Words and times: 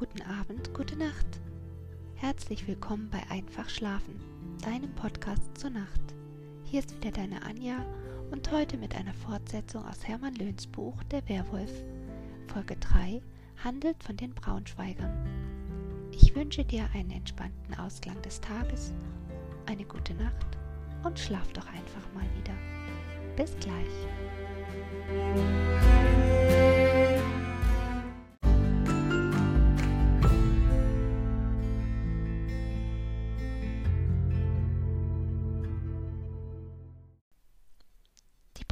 guten 0.00 0.22
Abend, 0.22 0.72
gute 0.72 0.96
Nacht. 0.96 1.26
Herzlich 2.14 2.66
willkommen 2.66 3.10
bei 3.10 3.20
Einfach 3.28 3.68
Schlafen, 3.68 4.18
deinem 4.64 4.94
Podcast 4.94 5.58
zur 5.58 5.68
Nacht. 5.68 6.00
Hier 6.64 6.80
ist 6.80 6.96
wieder 6.96 7.10
deine 7.10 7.42
Anja 7.42 7.84
und 8.30 8.50
heute 8.50 8.78
mit 8.78 8.96
einer 8.96 9.12
Fortsetzung 9.12 9.84
aus 9.84 10.08
Hermann 10.08 10.36
Löhns 10.36 10.66
Buch 10.66 10.94
Der 11.10 11.28
Werwolf. 11.28 11.70
Folge 12.46 12.76
3 12.76 13.20
handelt 13.62 14.02
von 14.02 14.16
den 14.16 14.32
Braunschweigern. 14.32 15.12
Ich 16.12 16.34
wünsche 16.34 16.64
dir 16.64 16.88
einen 16.94 17.10
entspannten 17.10 17.74
Ausklang 17.74 18.22
des 18.22 18.40
Tages, 18.40 18.94
eine 19.66 19.84
gute 19.84 20.14
Nacht 20.14 20.46
und 21.04 21.18
schlaf 21.18 21.52
doch 21.52 21.66
einfach 21.66 22.10
mal 22.14 22.24
wieder. 22.38 22.54
Bis 23.36 23.54
gleich. 23.60 24.08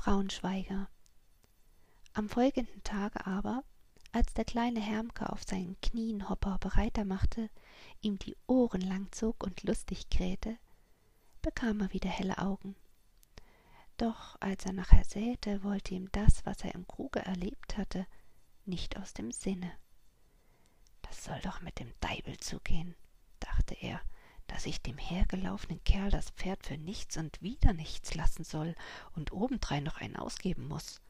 Braunschweiger. 0.08 0.88
Am 2.14 2.30
folgenden 2.30 2.82
Tage 2.82 3.26
aber, 3.26 3.62
als 4.10 4.32
der 4.32 4.46
kleine 4.46 4.80
Hermke 4.80 5.30
auf 5.30 5.42
seinen 5.42 5.78
Knien 5.82 6.30
Hopper 6.30 6.56
bereiter 6.56 7.04
machte, 7.04 7.50
ihm 8.00 8.18
die 8.18 8.34
Ohren 8.46 8.80
lang 8.80 9.12
zog 9.12 9.44
und 9.44 9.64
lustig 9.64 10.08
krähte, 10.08 10.56
bekam 11.42 11.82
er 11.82 11.92
wieder 11.92 12.08
helle 12.08 12.38
Augen. 12.38 12.74
Doch 13.98 14.40
als 14.40 14.64
er 14.64 14.72
nachher 14.72 15.04
säte, 15.04 15.62
wollte 15.62 15.92
ihm 15.92 16.10
das, 16.12 16.46
was 16.46 16.64
er 16.64 16.74
im 16.74 16.88
Kruge 16.88 17.20
erlebt 17.20 17.76
hatte, 17.76 18.06
nicht 18.64 18.96
aus 18.96 19.12
dem 19.12 19.30
Sinne. 19.30 19.70
Das 21.02 21.22
soll 21.22 21.38
doch 21.42 21.60
mit 21.60 21.78
dem 21.80 21.92
Deibel 22.00 22.38
zugehen, 22.38 22.94
dachte 23.40 23.74
er, 23.74 24.00
dass 24.48 24.66
ich 24.66 24.82
dem 24.82 24.98
hergelaufenen 24.98 25.82
Kerl 25.84 26.10
das 26.10 26.30
Pferd 26.30 26.66
für 26.66 26.76
nichts 26.76 27.16
und 27.16 27.40
wieder 27.40 27.72
nichts 27.72 28.14
lassen 28.14 28.42
soll 28.42 28.74
und 29.14 29.32
obendrein 29.32 29.84
noch 29.84 30.00
einen 30.00 30.16
ausgeben 30.16 30.66
muss. 30.66 31.00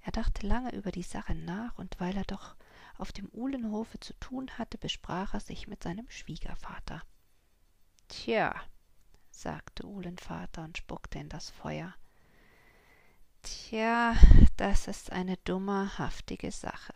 Er 0.00 0.12
dachte 0.12 0.46
lange 0.46 0.74
über 0.74 0.90
die 0.90 1.02
Sache 1.02 1.34
nach, 1.34 1.76
und 1.76 2.00
weil 2.00 2.16
er 2.16 2.24
doch 2.24 2.56
auf 2.96 3.12
dem 3.12 3.28
Uhlenhofe 3.32 4.00
zu 4.00 4.14
tun 4.14 4.50
hatte, 4.56 4.78
besprach 4.78 5.34
er 5.34 5.40
sich 5.40 5.68
mit 5.68 5.82
seinem 5.82 6.08
Schwiegervater. 6.08 7.02
Tja, 8.08 8.54
sagte 9.30 9.86
Uhlenvater 9.86 10.64
und 10.64 10.78
spuckte 10.78 11.18
in 11.18 11.28
das 11.28 11.50
Feuer. 11.50 11.94
Tja, 13.42 14.16
das 14.56 14.88
ist 14.88 15.12
eine 15.12 15.36
dummerhaftige 15.38 16.52
Sache. 16.52 16.94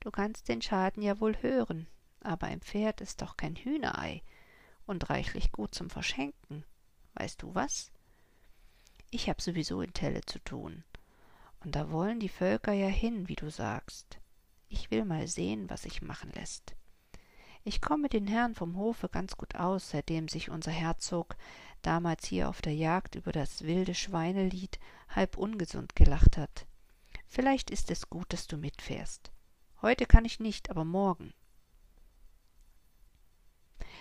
Du 0.00 0.10
kannst 0.10 0.48
den 0.48 0.62
Schaden 0.62 1.02
ja 1.02 1.18
wohl 1.18 1.36
hören, 1.42 1.88
aber 2.20 2.46
ein 2.46 2.60
Pferd 2.60 3.00
ist 3.00 3.22
doch 3.22 3.36
kein 3.36 3.56
Hühnerei 3.56 4.22
und 4.86 5.10
reichlich 5.10 5.52
gut 5.52 5.74
zum 5.74 5.90
Verschenken. 5.90 6.64
Weißt 7.14 7.42
du 7.42 7.54
was? 7.54 7.90
Ich 9.10 9.28
hab 9.28 9.40
sowieso 9.40 9.80
in 9.80 9.92
Telle 9.92 10.22
zu 10.22 10.38
tun. 10.40 10.84
Und 11.60 11.74
da 11.74 11.90
wollen 11.90 12.20
die 12.20 12.28
Völker 12.28 12.72
ja 12.72 12.88
hin, 12.88 13.28
wie 13.28 13.36
du 13.36 13.50
sagst. 13.50 14.18
Ich 14.68 14.90
will 14.90 15.04
mal 15.04 15.26
sehen, 15.26 15.68
was 15.70 15.82
sich 15.82 16.02
machen 16.02 16.30
lässt. 16.32 16.76
Ich 17.64 17.80
komme 17.80 18.08
den 18.08 18.26
Herrn 18.26 18.54
vom 18.54 18.76
Hofe 18.76 19.08
ganz 19.08 19.36
gut 19.36 19.56
aus, 19.56 19.90
seitdem 19.90 20.28
sich 20.28 20.50
unser 20.50 20.70
Herzog 20.70 21.36
damals 21.82 22.26
hier 22.26 22.48
auf 22.48 22.62
der 22.62 22.74
Jagd 22.74 23.14
über 23.14 23.32
das 23.32 23.62
wilde 23.62 23.94
Schweinelied 23.94 24.78
halb 25.08 25.36
ungesund 25.36 25.96
gelacht 25.96 26.36
hat. 26.36 26.66
Vielleicht 27.26 27.70
ist 27.70 27.90
es 27.90 28.08
gut, 28.08 28.32
dass 28.32 28.46
du 28.46 28.56
mitfährst. 28.56 29.30
Heute 29.82 30.06
kann 30.06 30.24
ich 30.24 30.40
nicht, 30.40 30.70
aber 30.70 30.84
morgen. 30.84 31.34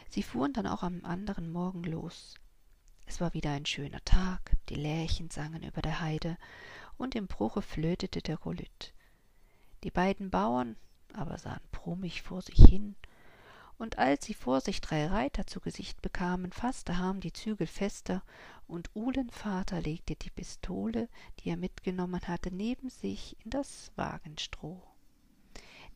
Sie 0.09 0.23
fuhren 0.23 0.53
dann 0.53 0.68
auch 0.68 0.84
am 0.84 1.03
anderen 1.03 1.51
Morgen 1.51 1.84
los. 1.84 2.35
Es 3.06 3.22
war 3.22 3.34
wieder 3.34 3.51
ein 3.51 3.66
schöner 3.66 4.03
Tag, 4.06 4.51
die 4.69 4.75
Lärchen 4.75 5.29
sangen 5.29 5.63
über 5.63 5.81
der 5.81 6.01
Heide, 6.01 6.38
und 6.97 7.16
im 7.16 7.28
Bruche 7.28 7.62
flötete 7.62 8.22
der 8.22 8.38
Rolütt. 8.38 8.94
Die 9.84 9.91
beiden 9.91 10.29
Bauern 10.29 10.75
aber 11.13 11.38
sahen 11.38 11.62
brummig 11.72 12.22
vor 12.22 12.41
sich 12.41 12.57
hin 12.57 12.96
und 13.78 14.00
als 14.00 14.25
sie 14.25 14.34
vor 14.34 14.62
sich 14.62 14.81
drei 14.81 15.06
Reiter 15.07 15.46
zu 15.46 15.59
Gesicht 15.59 16.01
bekamen, 16.01 16.51
fasste 16.51 16.97
Harm 16.97 17.19
die 17.19 17.34
Zügel 17.34 17.67
fester, 17.67 18.23
und 18.67 18.90
Uhlenvater 18.96 19.81
legte 19.81 20.16
die 20.16 20.31
Pistole, 20.31 21.07
die 21.40 21.50
er 21.50 21.57
mitgenommen 21.57 22.22
hatte, 22.28 22.53
neben 22.53 22.90
sich 22.90 23.38
in 23.44 23.51
das 23.51 23.91
Wagenstroh. 23.96 24.81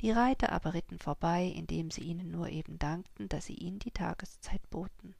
Die 0.02 0.12
Reiter 0.12 0.52
aber 0.52 0.74
ritten 0.74 0.98
vorbei, 0.98 1.46
indem 1.46 1.92
sie 1.92 2.02
ihnen 2.02 2.32
nur 2.32 2.50
eben 2.50 2.80
dankten, 2.80 3.30
dass 3.30 3.46
sie 3.46 3.54
ihnen 3.54 3.78
die 3.78 3.92
Tageszeit 3.92 4.68
boten. 4.72 5.16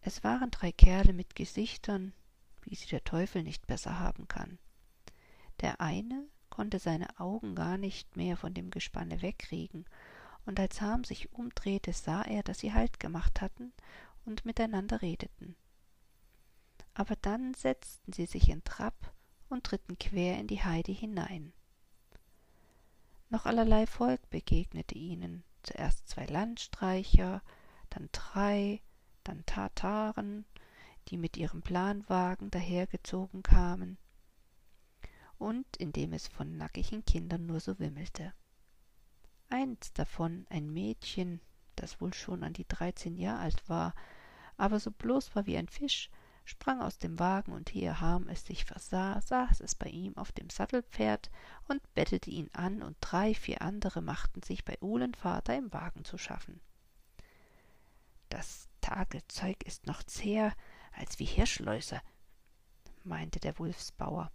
Es 0.00 0.24
waren 0.24 0.50
drei 0.50 0.72
Kerle 0.72 1.12
mit 1.12 1.36
Gesichtern, 1.36 2.12
wie 2.62 2.74
sie 2.74 2.88
der 2.88 3.04
Teufel 3.04 3.44
nicht 3.44 3.66
besser 3.68 4.00
haben 4.00 4.26
kann. 4.26 4.58
Der 5.60 5.80
eine 5.80 6.26
konnte 6.50 6.80
seine 6.80 7.20
Augen 7.20 7.54
gar 7.54 7.78
nicht 7.78 8.16
mehr 8.16 8.36
von 8.36 8.54
dem 8.54 8.70
Gespanne 8.70 9.22
wegkriegen, 9.22 9.84
und 10.44 10.60
als 10.60 10.80
Harm 10.80 11.02
sich 11.04 11.32
umdrehte, 11.32 11.92
sah 11.92 12.22
er, 12.22 12.42
dass 12.42 12.60
sie 12.60 12.72
Halt 12.72 13.00
gemacht 13.00 13.40
hatten 13.40 13.72
und 14.24 14.44
miteinander 14.44 15.02
redeten. 15.02 15.56
Aber 16.94 17.16
dann 17.16 17.54
setzten 17.54 18.12
sie 18.12 18.26
sich 18.26 18.48
in 18.48 18.64
Trab 18.64 19.12
und 19.48 19.64
tritten 19.64 19.98
quer 19.98 20.38
in 20.38 20.46
die 20.46 20.62
Heide 20.62 20.92
hinein. 20.92 21.52
Noch 23.28 23.46
allerlei 23.46 23.86
Volk 23.86 24.30
begegnete 24.30 24.94
ihnen, 24.94 25.42
zuerst 25.62 26.08
zwei 26.08 26.26
Landstreicher, 26.26 27.42
dann 27.90 28.08
drei, 28.12 28.80
dann 29.24 29.44
Tataren, 29.46 30.44
die 31.08 31.16
mit 31.16 31.36
ihrem 31.36 31.62
Planwagen 31.62 32.50
dahergezogen 32.50 33.42
kamen, 33.42 33.98
und 35.38 35.76
indem 35.76 36.12
es 36.12 36.28
von 36.28 36.56
nackigen 36.56 37.04
Kindern 37.04 37.46
nur 37.46 37.60
so 37.60 37.78
wimmelte. 37.78 38.32
Eins 39.48 39.92
davon 39.92 40.46
ein 40.48 40.72
Mädchen, 40.72 41.40
das 41.74 42.00
wohl 42.00 42.14
schon 42.14 42.42
an 42.42 42.52
die 42.52 42.66
dreizehn 42.66 43.16
Jahr 43.16 43.40
alt 43.40 43.68
war, 43.68 43.94
aber 44.56 44.80
so 44.80 44.90
bloß 44.90 45.34
war 45.34 45.46
wie 45.46 45.56
ein 45.56 45.68
Fisch, 45.68 46.10
sprang 46.46 46.80
aus 46.80 46.96
dem 46.96 47.18
Wagen, 47.18 47.52
und 47.52 47.74
ehe 47.74 48.00
Harm 48.00 48.28
es 48.28 48.46
sich 48.46 48.64
versah, 48.64 49.20
saß 49.20 49.60
es 49.60 49.74
bei 49.74 49.90
ihm 49.90 50.16
auf 50.16 50.32
dem 50.32 50.48
Sattelpferd 50.48 51.30
und 51.68 51.82
bettete 51.92 52.30
ihn 52.30 52.48
an, 52.54 52.82
und 52.82 52.96
drei, 53.00 53.34
vier 53.34 53.60
andere 53.60 54.00
machten 54.00 54.42
sich 54.42 54.64
bei 54.64 54.78
Uhlenvater 54.80 55.54
im 55.54 55.70
Wagen 55.72 56.04
zu 56.04 56.16
schaffen. 56.16 56.60
Das 58.30 58.68
Tagelzeug 58.80 59.62
ist 59.64 59.86
noch 59.86 60.02
zäher 60.02 60.54
als 60.92 61.18
wie 61.18 61.26
Hirschläuse, 61.26 62.00
meinte 63.04 63.40
der 63.40 63.58
Wulfsbauer, 63.58 64.32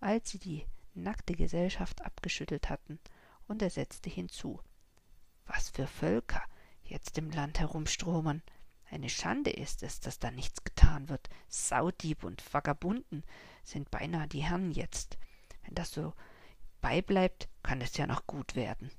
als 0.00 0.30
sie 0.30 0.38
die 0.38 0.66
nackte 0.94 1.34
Gesellschaft 1.34 2.02
abgeschüttelt 2.02 2.68
hatten 2.68 2.98
und 3.46 3.62
er 3.62 3.70
setzte 3.70 4.10
hinzu 4.10 4.60
was 5.46 5.70
für 5.70 5.86
völker 5.86 6.42
jetzt 6.84 7.18
im 7.18 7.30
land 7.30 7.60
herumstromern 7.60 8.42
eine 8.92 9.08
schande 9.08 9.50
ist 9.50 9.82
es 9.82 10.00
dass 10.00 10.18
da 10.18 10.30
nichts 10.30 10.64
getan 10.64 11.08
wird 11.08 11.28
saudieb 11.48 12.24
und 12.24 12.42
vagabunden 12.52 13.24
sind 13.64 13.90
beinahe 13.90 14.28
die 14.28 14.42
herren 14.42 14.70
jetzt 14.70 15.18
wenn 15.64 15.74
das 15.74 15.92
so 15.92 16.12
beibleibt 16.80 17.48
kann 17.62 17.80
es 17.80 17.96
ja 17.96 18.06
noch 18.06 18.26
gut 18.26 18.54
werden 18.54 18.90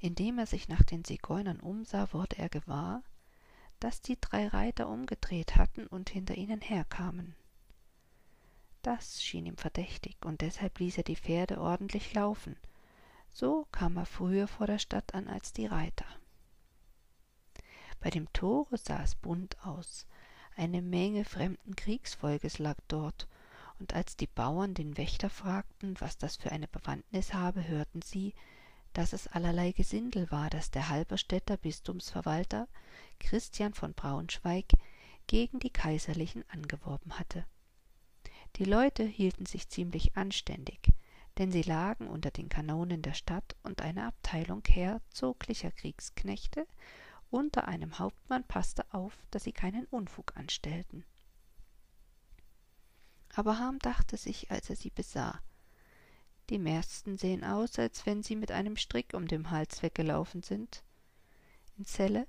indem 0.00 0.38
er 0.38 0.46
sich 0.46 0.68
nach 0.68 0.82
den 0.82 1.04
zigeunern 1.04 1.60
umsah 1.60 2.12
wurde 2.12 2.38
er 2.38 2.48
gewahr 2.48 3.02
dass 3.80 4.00
die 4.00 4.20
drei 4.20 4.48
reiter 4.48 4.88
umgedreht 4.88 5.56
hatten 5.56 5.86
und 5.86 6.10
hinter 6.10 6.34
ihnen 6.34 6.60
herkamen 6.60 7.34
das 8.82 9.22
schien 9.22 9.46
ihm 9.46 9.56
verdächtig, 9.56 10.16
und 10.24 10.40
deshalb 10.40 10.78
ließ 10.78 10.98
er 10.98 11.04
die 11.04 11.16
Pferde 11.16 11.60
ordentlich 11.60 12.14
laufen. 12.14 12.56
So 13.28 13.66
kam 13.72 13.96
er 13.96 14.06
früher 14.06 14.46
vor 14.46 14.66
der 14.66 14.78
Stadt 14.78 15.14
an 15.14 15.28
als 15.28 15.52
die 15.52 15.66
Reiter. 15.66 16.06
Bei 18.00 18.10
dem 18.10 18.32
Tore 18.32 18.76
sah 18.78 19.02
es 19.02 19.14
bunt 19.14 19.56
aus. 19.64 20.06
Eine 20.56 20.82
Menge 20.82 21.24
fremden 21.24 21.76
Kriegsvolkes 21.76 22.58
lag 22.58 22.76
dort, 22.88 23.28
und 23.78 23.94
als 23.94 24.16
die 24.16 24.26
Bauern 24.26 24.74
den 24.74 24.96
Wächter 24.96 25.30
fragten, 25.30 25.94
was 26.00 26.18
das 26.18 26.36
für 26.36 26.50
eine 26.50 26.68
Bewandtnis 26.68 27.32
habe, 27.32 27.66
hörten 27.66 28.02
sie, 28.02 28.34
dass 28.92 29.12
es 29.12 29.28
allerlei 29.28 29.72
Gesindel 29.72 30.30
war, 30.30 30.50
das 30.50 30.70
der 30.70 30.88
Halberstädter 30.88 31.56
Bistumsverwalter 31.56 32.66
Christian 33.20 33.74
von 33.74 33.94
Braunschweig 33.94 34.66
gegen 35.28 35.60
die 35.60 35.70
Kaiserlichen 35.70 36.44
angeworben 36.48 37.18
hatte. 37.18 37.44
Die 38.56 38.64
Leute 38.64 39.04
hielten 39.04 39.46
sich 39.46 39.68
ziemlich 39.68 40.16
anständig, 40.16 40.92
denn 41.36 41.52
sie 41.52 41.62
lagen 41.62 42.08
unter 42.08 42.30
den 42.32 42.48
Kanonen 42.48 43.02
der 43.02 43.14
Stadt 43.14 43.54
und 43.62 43.82
eine 43.82 44.06
Abteilung 44.06 44.62
herzoglicher 44.66 45.70
Kriegsknechte 45.70 46.66
unter 47.30 47.68
einem 47.68 47.98
Hauptmann 47.98 48.44
passte 48.44 48.84
auf, 48.92 49.16
dass 49.30 49.44
sie 49.44 49.52
keinen 49.52 49.84
Unfug 49.86 50.36
anstellten. 50.36 51.04
Aber 53.34 53.58
Harm 53.58 53.78
dachte 53.78 54.16
sich, 54.16 54.50
als 54.50 54.70
er 54.70 54.76
sie 54.76 54.90
besah, 54.90 55.40
Die 56.50 56.58
meisten 56.58 57.18
sehen 57.18 57.44
aus, 57.44 57.78
als 57.78 58.06
wenn 58.06 58.22
sie 58.22 58.34
mit 58.34 58.50
einem 58.50 58.76
Strick 58.76 59.12
um 59.12 59.28
den 59.28 59.50
Hals 59.50 59.82
weggelaufen 59.82 60.42
sind. 60.42 60.82
In 61.76 61.84
Celle 61.84 62.26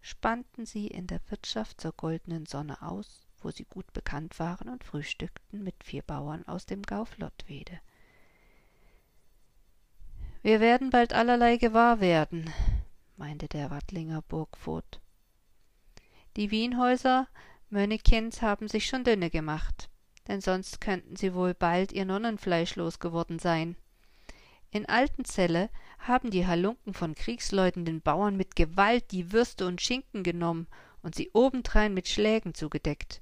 spannten 0.00 0.66
sie 0.66 0.86
in 0.86 1.08
der 1.08 1.20
Wirtschaft 1.28 1.80
zur 1.80 1.92
goldenen 1.92 2.46
Sonne 2.46 2.80
aus, 2.80 3.26
wo 3.40 3.50
sie 3.50 3.64
gut 3.64 3.92
bekannt 3.92 4.38
waren 4.38 4.68
und 4.68 4.84
frühstückten 4.84 5.64
mit 5.64 5.82
vier 5.82 6.02
Bauern 6.02 6.46
aus 6.46 6.64
dem 6.64 6.82
Gau 6.82 7.04
Flottwede. 7.04 7.80
Wir 10.42 10.60
werden 10.60 10.90
bald 10.90 11.12
allerlei 11.12 11.56
gewahr 11.56 11.98
werden, 12.00 12.52
meinte 13.16 13.48
der 13.48 13.70
Wattlinger 13.70 14.22
Burgvogt. 14.22 15.00
Die 16.36 16.50
Wienhäuser 16.50 17.28
Mönnekens 17.68 18.42
haben 18.42 18.68
sich 18.68 18.86
schon 18.86 19.04
dünne 19.04 19.30
gemacht, 19.30 19.88
denn 20.28 20.40
sonst 20.40 20.80
könnten 20.80 21.16
sie 21.16 21.34
wohl 21.34 21.54
bald 21.54 21.92
ihr 21.92 22.04
Nonnenfleisch 22.04 22.76
losgeworden 22.76 23.38
sein. 23.38 23.76
In 24.70 24.86
Altenzelle 24.86 25.70
haben 25.98 26.30
die 26.30 26.46
Halunken 26.46 26.94
von 26.94 27.14
Kriegsleuten 27.14 27.84
den 27.84 28.02
Bauern 28.02 28.36
mit 28.36 28.54
Gewalt 28.56 29.10
die 29.10 29.32
Würste 29.32 29.66
und 29.66 29.80
Schinken 29.80 30.22
genommen 30.22 30.66
und 31.02 31.14
sie 31.14 31.30
obendrein 31.32 31.94
mit 31.94 32.08
Schlägen 32.08 32.54
zugedeckt. 32.54 33.20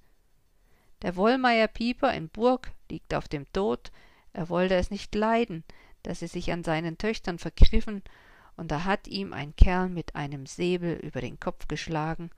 Der 1.03 1.17
Wollmeier 1.17 1.69
Pieper 1.69 2.13
in 2.13 2.29
Burg 2.29 2.73
liegt 2.91 3.15
auf 3.15 3.29
dem 3.29 3.51
Tod, 3.53 3.93
er 4.33 4.49
wollte 4.49 4.75
es 4.75 4.91
nicht 4.91 5.15
leiden, 5.15 5.65
dass 6.03 6.21
sie 6.21 6.27
sich 6.27 6.51
an 6.53 6.65
seinen 6.65 6.99
Töchtern 6.99 7.39
vergriffen, 7.39 8.03
und 8.57 8.71
da 8.71 8.85
hat 8.85 9.09
ihm 9.09 9.33
ein 9.33 9.55
Kerl 9.57 9.89
mit 9.89 10.15
einem 10.15 10.47
Säbel 10.47 10.95
über 10.97 11.21
den 11.21 11.41
Kopf 11.41 11.67
geschlagen, 11.69 12.31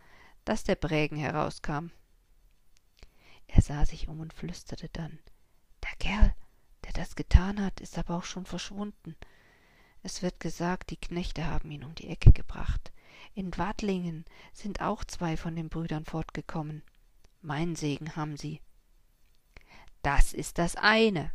dass 0.45 0.65
der 0.65 0.77
Brägen 0.77 1.17
herauskam. 1.17 1.91
Er 3.47 3.63
sah 3.63 3.85
sich 3.85 4.09
um 4.09 4.21
und 4.21 4.33
flüsterte 4.33 4.89
dann 4.93 5.19
Der 5.83 5.97
Kerl, 5.99 6.35
der 6.85 6.93
das 6.93 7.17
getan 7.17 7.63
hat, 7.63 7.81
ist 7.81 7.99
aber 7.99 8.17
auch 8.17 8.25
schon 8.25 8.47
verschwunden. 8.47 9.17
Es 10.03 10.23
wird 10.23 10.41
gesagt, 10.41 10.91
die 10.91 10.97
Knechte 10.97 11.47
haben 11.47 11.71
ihn 11.71 11.85
um 11.85 11.95
die 11.95 12.09
Ecke 12.09 12.33
gebracht. 12.33 12.93
In 13.35 13.57
Wadlingen 13.57 14.25
sind 14.53 14.81
auch 14.81 15.05
zwei 15.05 15.37
von 15.37 15.57
den 15.57 15.69
Brüdern 15.69 16.05
fortgekommen. 16.05 16.83
Mein 17.43 17.77
Segen 17.77 18.17
haben 18.17 18.37
sie. 18.37 18.61
Das 20.03 20.33
ist 20.33 20.59
das 20.59 20.77
eine, 20.77 21.33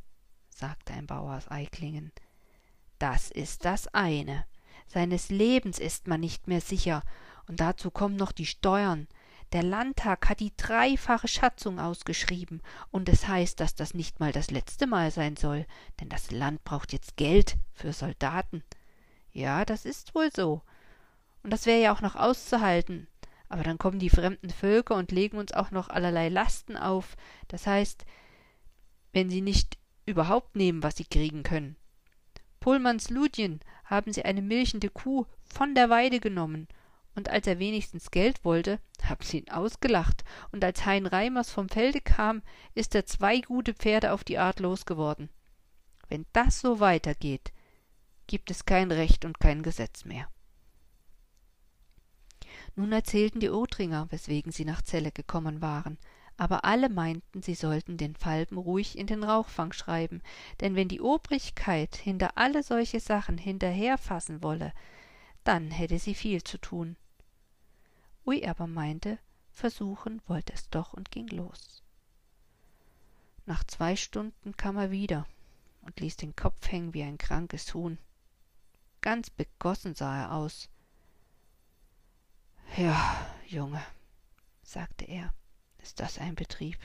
sagte 0.50 0.94
ein 0.94 1.06
Bauer 1.06 1.36
aus 1.36 1.52
Eiklingen. 1.52 2.12
Das 2.98 3.30
ist 3.30 3.66
das 3.66 3.88
eine. 3.90 4.46
Seines 4.92 5.30
Lebens 5.30 5.80
ist 5.80 6.10
man 6.10 6.20
nicht 6.20 6.50
mehr 6.50 6.60
sicher, 6.60 7.04
und 7.48 7.62
dazu 7.62 7.92
kommen 7.92 8.18
noch 8.18 8.34
die 8.34 8.46
Steuern. 8.46 9.08
Der 9.54 9.64
Landtag 9.64 10.28
hat 10.28 10.42
die 10.42 10.52
dreifache 10.58 11.30
Schatzung 11.30 11.80
ausgeschrieben, 11.80 12.62
und 12.90 13.08
es 13.08 13.26
heißt, 13.26 13.62
dass 13.62 13.74
das 13.74 13.94
nicht 13.94 14.20
mal 14.20 14.34
das 14.34 14.52
letzte 14.52 14.88
Mal 14.88 15.10
sein 15.12 15.38
soll, 15.38 15.66
denn 16.02 16.10
das 16.10 16.32
Land 16.32 16.66
braucht 16.66 16.92
jetzt 16.92 17.16
Geld 17.16 17.56
für 17.74 17.94
Soldaten. 17.94 18.64
Ja, 19.32 19.64
das 19.64 19.86
ist 19.86 20.14
wohl 20.14 20.30
so. 20.30 20.62
Und 21.42 21.52
das 21.54 21.66
wäre 21.66 21.82
ja 21.82 21.94
auch 21.94 22.02
noch 22.02 22.18
auszuhalten. 22.18 23.08
Aber 23.48 23.64
dann 23.64 23.78
kommen 23.78 24.00
die 24.00 24.10
fremden 24.10 24.50
Völker 24.50 24.96
und 24.96 25.14
legen 25.14 25.38
uns 25.38 25.54
auch 25.54 25.72
noch 25.72 25.88
allerlei 25.88 26.28
Lasten 26.28 26.76
auf. 26.76 27.16
Das 27.48 27.66
heißt, 27.66 28.04
wenn 29.14 29.30
sie 29.30 29.42
nicht 29.42 29.78
überhaupt 30.06 30.58
nehmen, 30.58 30.84
was 30.84 30.98
sie 30.98 31.06
kriegen 31.06 31.44
können. 31.44 31.78
Pullmanns 32.62 33.10
Ludjen 33.10 33.60
haben 33.84 34.14
sie 34.14 34.24
eine 34.24 34.42
milchende 34.42 34.90
Kuh 34.90 35.26
von 35.44 35.76
der 35.76 35.90
Weide 35.90 36.22
genommen 36.22 36.68
und 37.16 37.30
als 37.30 37.48
er 37.48 37.60
wenigstens 37.60 38.12
Geld 38.12 38.44
wollte, 38.46 38.80
haben 39.04 39.24
sie 39.24 39.40
ihn 39.40 39.50
ausgelacht, 39.50 40.24
und 40.52 40.64
als 40.64 40.86
Hein 40.86 41.06
Reimers 41.06 41.50
vom 41.50 41.68
Felde 41.68 42.00
kam, 42.00 42.42
ist 42.74 42.96
er 42.96 43.06
zwei 43.06 43.42
gute 43.42 43.74
Pferde 43.74 44.14
auf 44.14 44.24
die 44.24 44.38
Art 44.38 44.60
losgeworden. 44.60 45.30
Wenn 46.08 46.26
das 46.34 46.62
so 46.62 46.80
weitergeht, 46.80 47.52
gibt 48.28 48.52
es 48.52 48.66
kein 48.66 48.92
Recht 48.92 49.26
und 49.26 49.40
kein 49.40 49.62
Gesetz 49.62 50.06
mehr. 50.06 50.28
Nun 52.76 52.92
erzählten 52.94 53.42
die 53.42 53.50
Othringer, 53.50 54.08
weswegen 54.12 54.52
sie 54.52 54.66
nach 54.66 54.82
Celle 54.82 55.12
gekommen 55.12 55.62
waren, 55.62 55.98
aber 56.42 56.66
alle 56.66 56.90
meinten, 56.90 57.44
sie 57.44 57.54
sollten 57.54 57.98
den 57.98 58.16
Falben 58.16 58.58
ruhig 58.58 58.98
in 58.98 59.06
den 59.06 59.24
Rauchfang 59.24 59.74
schreiben, 59.74 60.24
denn 60.60 60.74
wenn 60.74 60.88
die 60.88 61.00
Obrigkeit 61.00 61.96
hinter 61.96 62.36
alle 62.36 62.64
solche 62.64 63.00
Sachen 63.00 63.38
hinterherfassen 63.38 64.42
wolle, 64.42 64.74
dann 65.44 65.70
hätte 65.70 66.00
sie 66.00 66.16
viel 66.16 66.44
zu 66.44 66.58
tun. 66.58 66.96
Ui 68.26 68.44
aber 68.44 68.66
meinte, 68.66 69.20
versuchen 69.52 70.20
wollte 70.26 70.54
es 70.54 70.68
doch 70.72 70.94
und 70.94 71.12
ging 71.12 71.28
los. 71.28 71.84
Nach 73.46 73.64
zwei 73.66 73.96
Stunden 73.96 74.58
kam 74.58 74.78
er 74.78 74.90
wieder 74.90 75.28
und 75.84 76.00
ließ 76.00 76.18
den 76.18 76.36
Kopf 76.36 76.72
hängen 76.72 76.96
wie 76.96 77.04
ein 77.04 77.20
krankes 77.20 77.72
Huhn. 77.76 78.00
Ganz 79.02 79.30
begossen 79.30 79.94
sah 79.94 80.24
er 80.24 80.32
aus. 80.32 80.70
Ja, 82.78 83.28
Junge, 83.46 83.86
sagte 84.64 85.06
er, 85.06 85.36
ist 85.82 86.00
das 86.00 86.18
ein 86.18 86.36
Betrieb. 86.36 86.78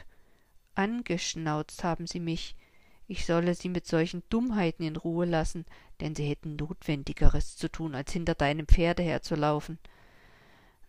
Angeschnauzt 0.74 1.84
haben 1.84 2.06
sie 2.06 2.20
mich, 2.20 2.56
ich 3.08 3.24
solle 3.24 3.54
sie 3.54 3.68
mit 3.68 3.86
solchen 3.86 4.22
Dummheiten 4.30 4.84
in 4.84 4.96
Ruhe 4.96 5.26
lassen, 5.26 5.64
denn 6.00 6.14
sie 6.14 6.28
hätten 6.28 6.56
Notwendigeres 6.56 7.56
zu 7.56 7.70
tun, 7.70 7.94
als 7.94 8.12
hinter 8.12 8.34
deinem 8.34 8.66
Pferde 8.66 9.02
herzulaufen. 9.02 9.78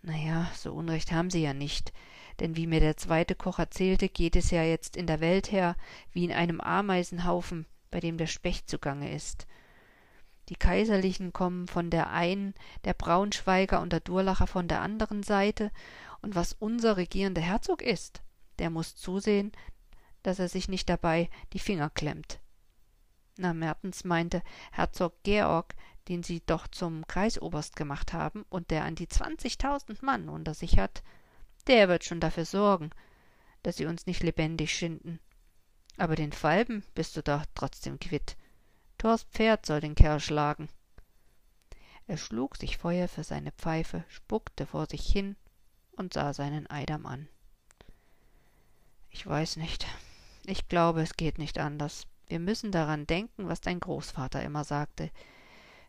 Na 0.01 0.15
ja, 0.15 0.51
so 0.55 0.73
Unrecht 0.73 1.11
haben 1.11 1.29
sie 1.29 1.41
ja 1.41 1.53
nicht, 1.53 1.93
denn 2.39 2.55
wie 2.55 2.67
mir 2.67 2.79
der 2.79 2.97
zweite 2.97 3.35
Koch 3.35 3.59
erzählte, 3.59 4.09
geht 4.09 4.35
es 4.35 4.51
ja 4.51 4.63
jetzt 4.63 4.95
in 4.97 5.07
der 5.07 5.19
Welt 5.19 5.51
her 5.51 5.75
wie 6.11 6.25
in 6.25 6.31
einem 6.31 6.61
Ameisenhaufen, 6.61 7.65
bei 7.91 7.99
dem 7.99 8.17
der 8.17 8.27
Specht 8.27 8.69
zugange 8.69 9.13
ist. 9.13 9.47
Die 10.49 10.55
Kaiserlichen 10.55 11.33
kommen 11.33 11.67
von 11.67 11.89
der 11.89 12.09
einen, 12.11 12.53
der 12.85 12.93
Braunschweiger 12.93 13.81
und 13.81 13.91
der 13.91 13.99
Durlacher 13.99 14.47
von 14.47 14.67
der 14.67 14.81
anderen 14.81 15.23
Seite, 15.23 15.71
und 16.21 16.35
was 16.35 16.53
unser 16.53 16.97
regierender 16.97 17.41
Herzog 17.41 17.81
ist, 17.81 18.21
der 18.59 18.69
muss 18.69 18.95
zusehen, 18.95 19.51
dass 20.23 20.39
er 20.39 20.49
sich 20.49 20.67
nicht 20.67 20.89
dabei 20.89 21.29
die 21.53 21.59
Finger 21.59 21.89
klemmt. 21.89 22.39
Na, 23.37 23.53
Mertens 23.53 24.03
meinte, 24.03 24.41
Herzog 24.71 25.21
Georg, 25.23 25.75
den 26.07 26.23
sie 26.23 26.41
doch 26.45 26.67
zum 26.67 27.05
Kreisoberst 27.07 27.75
gemacht 27.75 28.13
haben 28.13 28.45
und 28.49 28.71
der 28.71 28.83
an 28.83 28.95
die 28.95 29.07
zwanzigtausend 29.07 30.01
Mann 30.01 30.29
unter 30.29 30.53
sich 30.53 30.79
hat, 30.79 31.03
der 31.67 31.87
wird 31.87 32.03
schon 32.03 32.19
dafür 32.19 32.45
sorgen, 32.45 32.89
dass 33.61 33.77
sie 33.77 33.85
uns 33.85 34.05
nicht 34.05 34.23
lebendig 34.23 34.73
schinden. 34.73 35.19
Aber 35.97 36.15
den 36.15 36.31
Falben 36.31 36.83
bist 36.95 37.17
du 37.17 37.23
doch 37.23 37.45
trotzdem 37.53 37.99
quitt. 37.99 38.37
Thors 38.97 39.23
Pferd 39.23 39.65
soll 39.65 39.81
den 39.81 39.95
Kerl 39.95 40.19
schlagen. 40.19 40.69
Er 42.07 42.17
schlug 42.17 42.55
sich 42.55 42.77
Feuer 42.77 43.07
für 43.07 43.23
seine 43.23 43.51
Pfeife, 43.51 44.05
spuckte 44.07 44.65
vor 44.65 44.87
sich 44.87 45.05
hin 45.05 45.35
und 45.97 46.13
sah 46.13 46.33
seinen 46.33 46.69
Eidam 46.69 47.05
an. 47.05 47.27
Ich 49.09 49.25
weiß 49.25 49.57
nicht. 49.57 49.85
Ich 50.45 50.69
glaube, 50.69 51.01
es 51.01 51.17
geht 51.17 51.39
nicht 51.39 51.57
anders. 51.57 52.07
Wir 52.27 52.39
müssen 52.39 52.71
daran 52.71 53.07
denken, 53.07 53.47
was 53.47 53.61
dein 53.61 53.79
Großvater 53.79 54.41
immer 54.43 54.63
sagte. 54.63 55.11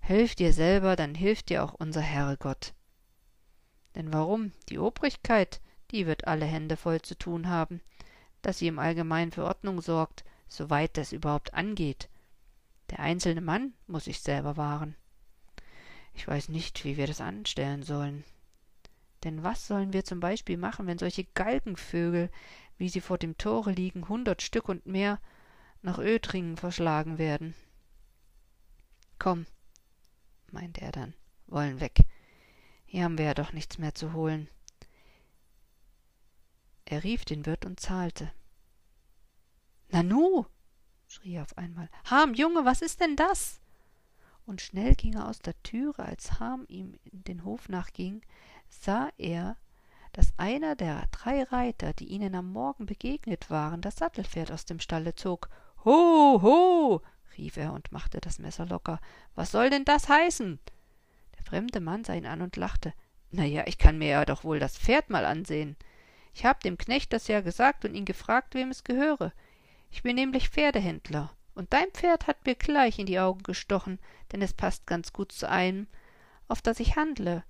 Hilf 0.00 0.34
dir 0.34 0.52
selber, 0.52 0.96
dann 0.96 1.14
hilft 1.14 1.50
dir 1.50 1.62
auch 1.62 1.74
unser 1.74 2.00
Herrgott. 2.00 2.74
Denn 3.94 4.12
warum? 4.12 4.52
Die 4.68 4.78
Obrigkeit, 4.78 5.60
die 5.90 6.06
wird 6.06 6.26
alle 6.26 6.46
Hände 6.46 6.76
voll 6.76 7.02
zu 7.02 7.16
tun 7.16 7.48
haben, 7.48 7.80
dass 8.42 8.58
sie 8.58 8.68
im 8.68 8.78
Allgemeinen 8.78 9.32
für 9.32 9.44
Ordnung 9.44 9.80
sorgt, 9.80 10.24
soweit 10.48 10.96
das 10.96 11.12
überhaupt 11.12 11.54
angeht. 11.54 12.08
Der 12.90 13.00
einzelne 13.00 13.40
Mann 13.40 13.74
muss 13.86 14.04
sich 14.04 14.20
selber 14.20 14.56
wahren. 14.56 14.96
Ich 16.14 16.26
weiß 16.26 16.48
nicht, 16.48 16.84
wie 16.84 16.96
wir 16.96 17.06
das 17.06 17.20
anstellen 17.20 17.82
sollen. 17.82 18.24
Denn 19.24 19.42
was 19.42 19.66
sollen 19.66 19.92
wir 19.92 20.04
zum 20.04 20.20
Beispiel 20.20 20.56
machen, 20.56 20.86
wenn 20.86 20.98
solche 20.98 21.24
Galgenvögel, 21.24 22.30
wie 22.76 22.88
sie 22.88 23.00
vor 23.00 23.18
dem 23.18 23.36
Tore 23.36 23.72
liegen, 23.72 24.08
hundert 24.08 24.42
Stück 24.42 24.68
und 24.68 24.86
mehr, 24.86 25.20
nach 25.82 25.98
Ötringen 25.98 26.56
verschlagen 26.56 27.18
werden? 27.18 27.54
Komm, 29.18 29.46
meinte 30.50 30.80
er 30.80 30.92
dann, 30.92 31.14
wollen 31.46 31.80
weg. 31.80 32.06
Hier 32.86 33.04
haben 33.04 33.18
wir 33.18 33.26
ja 33.26 33.34
doch 33.34 33.52
nichts 33.52 33.78
mehr 33.78 33.94
zu 33.94 34.12
holen. 34.12 34.48
Er 36.84 37.04
rief 37.04 37.24
den 37.24 37.44
Wirt 37.44 37.66
und 37.66 37.80
zahlte. 37.80 38.32
Nanu, 39.90 40.46
schrie 41.06 41.34
er 41.34 41.42
auf 41.42 41.58
einmal. 41.58 41.90
Ham, 42.04 42.34
Junge, 42.34 42.64
was 42.64 42.80
ist 42.80 43.00
denn 43.00 43.16
das? 43.16 43.60
Und 44.48 44.62
schnell 44.62 44.94
ging 44.94 45.12
er 45.12 45.28
aus 45.28 45.40
der 45.40 45.62
Türe, 45.62 46.06
als 46.06 46.40
Ham 46.40 46.64
ihm 46.68 46.94
in 47.04 47.22
den 47.24 47.44
Hof 47.44 47.68
nachging, 47.68 48.22
sah 48.70 49.10
er, 49.18 49.58
dass 50.12 50.32
einer 50.38 50.74
der 50.74 51.04
drei 51.10 51.42
Reiter, 51.42 51.92
die 51.92 52.06
ihnen 52.06 52.34
am 52.34 52.50
Morgen 52.50 52.86
begegnet 52.86 53.50
waren, 53.50 53.82
das 53.82 53.96
Sattelpferd 53.96 54.50
aus 54.50 54.64
dem 54.64 54.80
Stalle 54.80 55.14
zog. 55.14 55.50
Ho, 55.84 56.40
ho, 56.40 57.02
rief 57.36 57.58
er 57.58 57.74
und 57.74 57.92
machte 57.92 58.22
das 58.22 58.38
Messer 58.38 58.64
locker. 58.64 59.00
Was 59.34 59.50
soll 59.50 59.68
denn 59.68 59.84
das 59.84 60.08
heißen? 60.08 60.58
Der 61.36 61.44
fremde 61.44 61.80
Mann 61.80 62.04
sah 62.04 62.14
ihn 62.14 62.24
an 62.24 62.40
und 62.40 62.56
lachte. 62.56 62.94
Na 63.30 63.44
ja, 63.44 63.66
ich 63.66 63.76
kann 63.76 63.98
mir 63.98 64.08
ja 64.08 64.24
doch 64.24 64.44
wohl 64.44 64.60
das 64.60 64.78
Pferd 64.78 65.10
mal 65.10 65.26
ansehen. 65.26 65.76
Ich 66.32 66.46
hab 66.46 66.62
dem 66.62 66.78
Knecht 66.78 67.12
das 67.12 67.28
ja 67.28 67.42
gesagt 67.42 67.84
und 67.84 67.94
ihn 67.94 68.06
gefragt, 68.06 68.54
wem 68.54 68.70
es 68.70 68.82
gehöre. 68.82 69.34
Ich 69.90 70.02
bin 70.02 70.16
nämlich 70.16 70.48
Pferdehändler 70.48 71.34
Und 71.58 71.72
dein 71.72 71.90
Pferd 71.90 72.28
hat 72.28 72.46
mir 72.46 72.54
gleich 72.54 73.00
in 73.00 73.06
die 73.06 73.18
Augen 73.18 73.42
gestochen, 73.42 73.98
denn 74.30 74.40
es 74.42 74.52
passt 74.52 74.86
ganz 74.86 75.12
gut 75.12 75.32
zu 75.32 75.48
einem, 75.48 75.88
auf 76.46 76.62
das 76.62 76.78
ich 76.78 76.94
handle, 76.94 77.42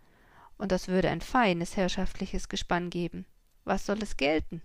und 0.56 0.72
das 0.72 0.88
würde 0.88 1.10
ein 1.10 1.20
feines 1.20 1.76
herrschaftliches 1.76 2.48
Gespann 2.48 2.88
geben. 2.88 3.26
Was 3.66 3.84
soll 3.84 4.02
es 4.02 4.16
gelten? 4.16 4.62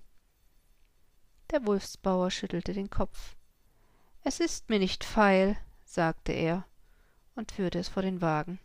Der 1.52 1.66
Wolfsbauer 1.66 2.32
schüttelte 2.32 2.72
den 2.72 2.90
Kopf. 2.90 3.36
Es 4.24 4.40
ist 4.40 4.70
mir 4.70 4.80
nicht 4.80 5.04
feil, 5.04 5.58
sagte 5.84 6.32
er 6.32 6.66
und 7.36 7.52
führte 7.52 7.80
es 7.80 7.90
vor 7.90 8.02
den 8.02 8.22
Wagen. 8.22 8.60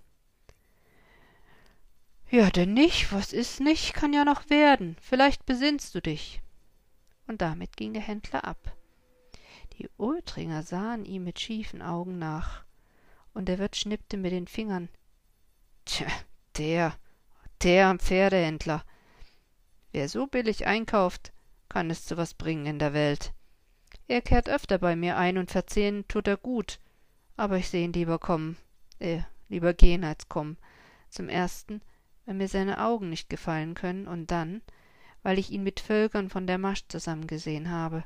Ja, 2.30 2.50
denn 2.50 2.72
nicht, 2.72 3.12
was 3.12 3.32
ist 3.32 3.58
nicht, 3.58 3.94
kann 3.94 4.12
ja 4.12 4.24
noch 4.24 4.48
werden. 4.48 4.96
Vielleicht 5.00 5.44
besinnst 5.44 5.96
du 5.96 6.00
dich. 6.00 6.40
Und 7.26 7.42
damit 7.42 7.76
ging 7.76 7.94
der 7.94 8.02
Händler 8.02 8.44
ab. 8.44 8.76
Die 9.78 9.88
Ultringer 9.96 10.64
sahen 10.64 11.04
ihm 11.04 11.22
mit 11.22 11.38
schiefen 11.38 11.82
Augen 11.82 12.18
nach, 12.18 12.64
und 13.32 13.46
der 13.46 13.60
Wirt 13.60 13.76
schnippte 13.76 14.16
mit 14.16 14.32
den 14.32 14.48
Fingern. 14.48 14.88
Tja, 15.84 16.08
der, 16.56 16.94
der 17.62 17.96
Pferdehändler. 17.96 18.84
Wer 19.92 20.08
so 20.08 20.26
billig 20.26 20.66
einkauft, 20.66 21.32
kann 21.68 21.90
es 21.90 22.04
zu 22.04 22.16
was 22.16 22.34
bringen 22.34 22.66
in 22.66 22.80
der 22.80 22.92
Welt. 22.92 23.32
Er 24.08 24.20
kehrt 24.20 24.48
öfter 24.48 24.78
bei 24.78 24.96
mir 24.96 25.16
ein 25.16 25.38
und 25.38 25.52
verzehn 25.52 26.06
tut 26.08 26.26
er 26.26 26.38
gut, 26.38 26.80
aber 27.36 27.56
ich 27.56 27.68
seh 27.68 27.84
ihn 27.84 27.92
lieber 27.92 28.18
kommen, 28.18 28.56
äh, 28.98 29.20
lieber 29.48 29.74
gehen 29.74 30.02
als 30.02 30.28
kommen. 30.28 30.56
Zum 31.08 31.28
ersten, 31.28 31.82
wenn 32.24 32.38
mir 32.38 32.48
seine 32.48 32.84
Augen 32.84 33.10
nicht 33.10 33.30
gefallen 33.30 33.74
können, 33.74 34.08
und 34.08 34.32
dann, 34.32 34.60
weil 35.22 35.38
ich 35.38 35.50
ihn 35.50 35.62
mit 35.62 35.78
Völkern 35.78 36.30
von 36.30 36.48
der 36.48 36.58
Masch 36.58 36.84
zusammengesehen 36.88 37.70
habe, 37.70 38.02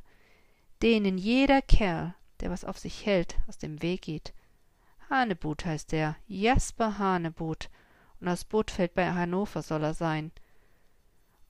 denen 0.83 1.17
jeder 1.17 1.63
Kerl, 1.63 2.15
der 2.41 2.51
was 2.51 2.65
auf 2.65 2.79
sich 2.79 3.07
hält, 3.07 3.37
aus 3.49 3.59
dem 3.59 3.83
Weg 3.83 4.03
geht. 4.03 4.35
Hanebut 5.09 5.65
heißt 5.65 5.93
er, 5.93 6.17
Jasper 6.27 6.99
Hanebut, 6.99 7.71
und 8.21 8.29
aus 8.29 8.45
Bootfeld 8.45 8.95
bei 8.95 9.13
Hannover 9.13 9.63
soll 9.63 9.83
er 9.83 9.95
sein. 9.95 10.33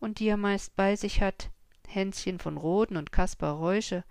Und 0.01 0.19
die 0.19 0.29
er 0.29 0.37
meist 0.37 0.75
bei 0.77 0.97
sich 0.97 1.23
hat, 1.23 1.51
Hänschen 1.87 2.39
von 2.39 2.57
Roden 2.57 2.97
und 2.97 3.13
Kaspar 3.13 3.55
Reusche, 3.55 4.05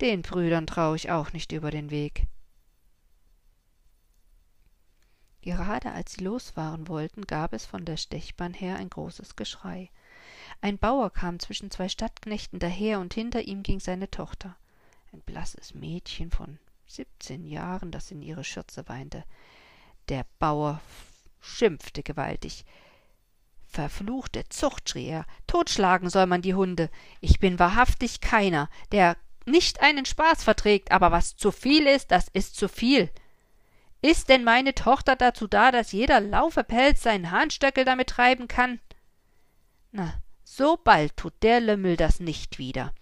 den 0.00 0.22
Brüdern 0.22 0.66
trau 0.66 0.94
ich 0.94 1.10
auch 1.10 1.32
nicht 1.32 1.52
über 1.52 1.70
den 1.70 1.90
Weg. 1.90 2.26
Gerade 5.42 5.92
als 5.92 6.12
sie 6.12 6.24
losfahren 6.24 6.86
wollten, 6.86 7.26
gab 7.26 7.52
es 7.52 7.66
von 7.66 7.84
der 7.84 7.96
Stechbahn 7.96 8.54
her 8.54 8.76
ein 8.76 8.90
großes 8.90 9.34
Geschrei. 9.36 9.90
Ein 10.62 10.78
Bauer 10.78 11.10
kam 11.10 11.40
zwischen 11.40 11.72
zwei 11.72 11.88
Stadtknechten 11.88 12.60
daher, 12.60 13.00
und 13.00 13.12
hinter 13.14 13.42
ihm 13.42 13.64
ging 13.64 13.80
seine 13.80 14.10
Tochter, 14.10 14.56
ein 15.12 15.20
blasses 15.20 15.74
Mädchen 15.74 16.30
von 16.30 16.58
siebzehn 16.86 17.44
Jahren, 17.44 17.90
das 17.90 18.12
in 18.12 18.22
ihre 18.22 18.44
Schürze 18.44 18.88
weinte. 18.88 19.24
Der 20.08 20.24
Bauer 20.38 20.80
schimpfte 21.40 22.04
gewaltig. 22.04 22.64
Verfluchte 23.66 24.48
Zucht, 24.50 24.88
schrie 24.88 25.08
er, 25.08 25.26
totschlagen 25.48 26.10
soll 26.10 26.26
man 26.26 26.42
die 26.42 26.54
Hunde. 26.54 26.90
Ich 27.20 27.40
bin 27.40 27.58
wahrhaftig 27.58 28.20
keiner, 28.20 28.70
der 28.92 29.16
nicht 29.44 29.80
einen 29.80 30.06
Spaß 30.06 30.44
verträgt, 30.44 30.92
aber 30.92 31.10
was 31.10 31.36
zu 31.36 31.50
viel 31.50 31.88
ist, 31.88 32.12
das 32.12 32.28
ist 32.28 32.54
zu 32.54 32.68
viel. 32.68 33.10
Ist 34.00 34.28
denn 34.28 34.44
meine 34.44 34.74
Tochter 34.76 35.16
dazu 35.16 35.48
da, 35.48 35.72
dass 35.72 35.90
jeder 35.90 36.20
Laufepelz 36.20 37.02
seinen 37.02 37.32
Harnstöckel 37.32 37.84
damit 37.84 38.10
treiben 38.10 38.46
kann? 38.46 38.78
Na, 39.90 40.14
so 40.56 40.76
bald 40.76 41.16
tut 41.16 41.32
der 41.42 41.60
Lümmel 41.60 41.96
das 41.96 42.20
nicht 42.20 42.58
wieder. 42.58 42.92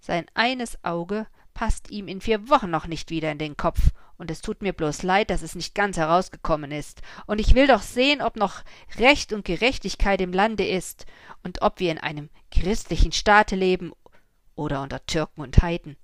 Sein 0.00 0.26
eines 0.34 0.84
Auge 0.84 1.26
passt 1.54 1.90
ihm 1.90 2.08
in 2.08 2.20
vier 2.20 2.50
Wochen 2.50 2.68
noch 2.68 2.86
nicht 2.86 3.10
wieder 3.10 3.32
in 3.32 3.38
den 3.38 3.56
Kopf, 3.56 3.92
und 4.16 4.30
es 4.30 4.42
tut 4.42 4.62
mir 4.62 4.72
bloß 4.72 5.02
leid, 5.02 5.30
dass 5.30 5.42
es 5.42 5.54
nicht 5.54 5.74
ganz 5.74 5.96
herausgekommen 5.96 6.70
ist. 6.70 7.00
Und 7.26 7.40
ich 7.40 7.54
will 7.54 7.66
doch 7.66 7.82
sehen, 7.82 8.20
ob 8.20 8.36
noch 8.36 8.62
Recht 8.98 9.32
und 9.32 9.44
Gerechtigkeit 9.44 10.20
im 10.20 10.32
Lande 10.32 10.66
ist, 10.66 11.06
und 11.42 11.62
ob 11.62 11.80
wir 11.80 11.90
in 11.90 11.98
einem 11.98 12.28
christlichen 12.50 13.12
Staate 13.12 13.56
leben 13.56 13.92
oder 14.54 14.82
unter 14.82 15.04
Türken 15.06 15.40
und 15.40 15.62
Heiden. 15.62 15.96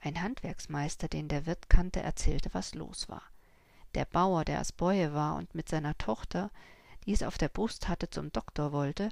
Ein 0.00 0.22
Handwerksmeister, 0.22 1.06
den 1.06 1.28
der 1.28 1.44
Wirt 1.44 1.68
kannte, 1.68 2.00
erzählte, 2.00 2.48
was 2.54 2.74
los 2.74 3.08
war. 3.10 3.22
Der 3.94 4.06
Bauer, 4.06 4.44
der 4.44 4.60
aus 4.60 4.72
Bäue 4.72 5.12
war 5.12 5.36
und 5.36 5.54
mit 5.54 5.68
seiner 5.68 5.96
Tochter, 5.98 6.50
die 7.04 7.12
es 7.12 7.22
auf 7.22 7.36
der 7.36 7.48
Brust 7.48 7.88
hatte, 7.88 8.08
zum 8.08 8.32
Doktor 8.32 8.72
wollte, 8.72 9.10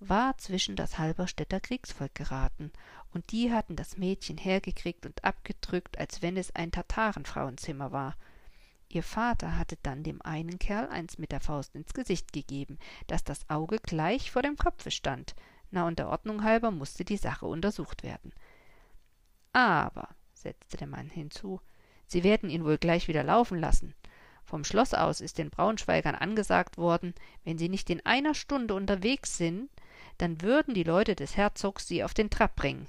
war 0.00 0.36
zwischen 0.38 0.76
das 0.76 0.98
Halberstädter 0.98 1.60
Kriegsvolk 1.60 2.14
geraten, 2.14 2.72
und 3.12 3.32
die 3.32 3.52
hatten 3.52 3.76
das 3.76 3.96
Mädchen 3.96 4.36
hergekriegt 4.36 5.06
und 5.06 5.24
abgedrückt, 5.24 5.98
als 5.98 6.20
wenn 6.20 6.36
es 6.36 6.54
ein 6.54 6.70
Tatarenfrauenzimmer 6.70 7.92
war. 7.92 8.16
Ihr 8.88 9.02
Vater 9.02 9.56
hatte 9.58 9.78
dann 9.82 10.02
dem 10.02 10.22
einen 10.22 10.58
Kerl 10.58 10.88
eins 10.88 11.18
mit 11.18 11.32
der 11.32 11.40
Faust 11.40 11.74
ins 11.74 11.94
Gesicht 11.94 12.32
gegeben, 12.32 12.78
dass 13.06 13.24
das 13.24 13.48
Auge 13.48 13.78
gleich 13.78 14.30
vor 14.30 14.42
dem 14.42 14.56
Kopfe 14.56 14.90
stand. 14.90 15.34
Na, 15.70 15.86
und 15.86 15.98
der 15.98 16.08
Ordnung 16.08 16.44
halber 16.44 16.70
musste 16.70 17.04
die 17.04 17.16
Sache 17.16 17.46
untersucht 17.46 18.02
werden. 18.02 18.32
Aber 19.52 20.08
setzte 20.34 20.76
der 20.76 20.86
Mann 20.86 21.10
hinzu. 21.10 21.60
Sie 22.06 22.22
werden 22.22 22.50
ihn 22.50 22.64
wohl 22.64 22.78
gleich 22.78 23.08
wieder 23.08 23.24
laufen 23.24 23.58
lassen. 23.58 23.94
Vom 24.44 24.62
Schloss 24.62 24.94
aus 24.94 25.20
ist 25.20 25.38
den 25.38 25.50
Braunschweigern 25.50 26.14
angesagt 26.14 26.78
worden, 26.78 27.14
wenn 27.42 27.58
sie 27.58 27.68
nicht 27.68 27.90
in 27.90 28.04
einer 28.06 28.34
Stunde 28.34 28.74
unterwegs 28.74 29.36
sind, 29.36 29.68
dann 30.18 30.40
würden 30.42 30.74
die 30.74 30.82
Leute 30.82 31.14
des 31.14 31.36
Herzogs 31.36 31.86
sie 31.86 32.04
auf 32.04 32.14
den 32.14 32.30
Trab 32.30 32.56
bringen. 32.56 32.88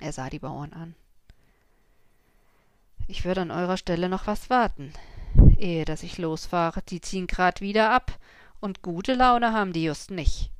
Er 0.00 0.12
sah 0.12 0.28
die 0.28 0.38
Bauern 0.38 0.72
an. 0.72 0.94
Ich 3.06 3.24
würde 3.24 3.42
an 3.42 3.50
eurer 3.50 3.76
Stelle 3.76 4.08
noch 4.08 4.26
was 4.26 4.50
warten, 4.50 4.92
ehe 5.58 5.84
dass 5.84 6.02
ich 6.02 6.18
losfahre. 6.18 6.82
Die 6.88 7.00
ziehen 7.00 7.26
grad 7.26 7.60
wieder 7.60 7.90
ab, 7.90 8.18
und 8.60 8.82
gute 8.82 9.14
Laune 9.14 9.52
haben 9.52 9.72
die 9.72 9.84
just 9.84 10.10
nicht. 10.10 10.50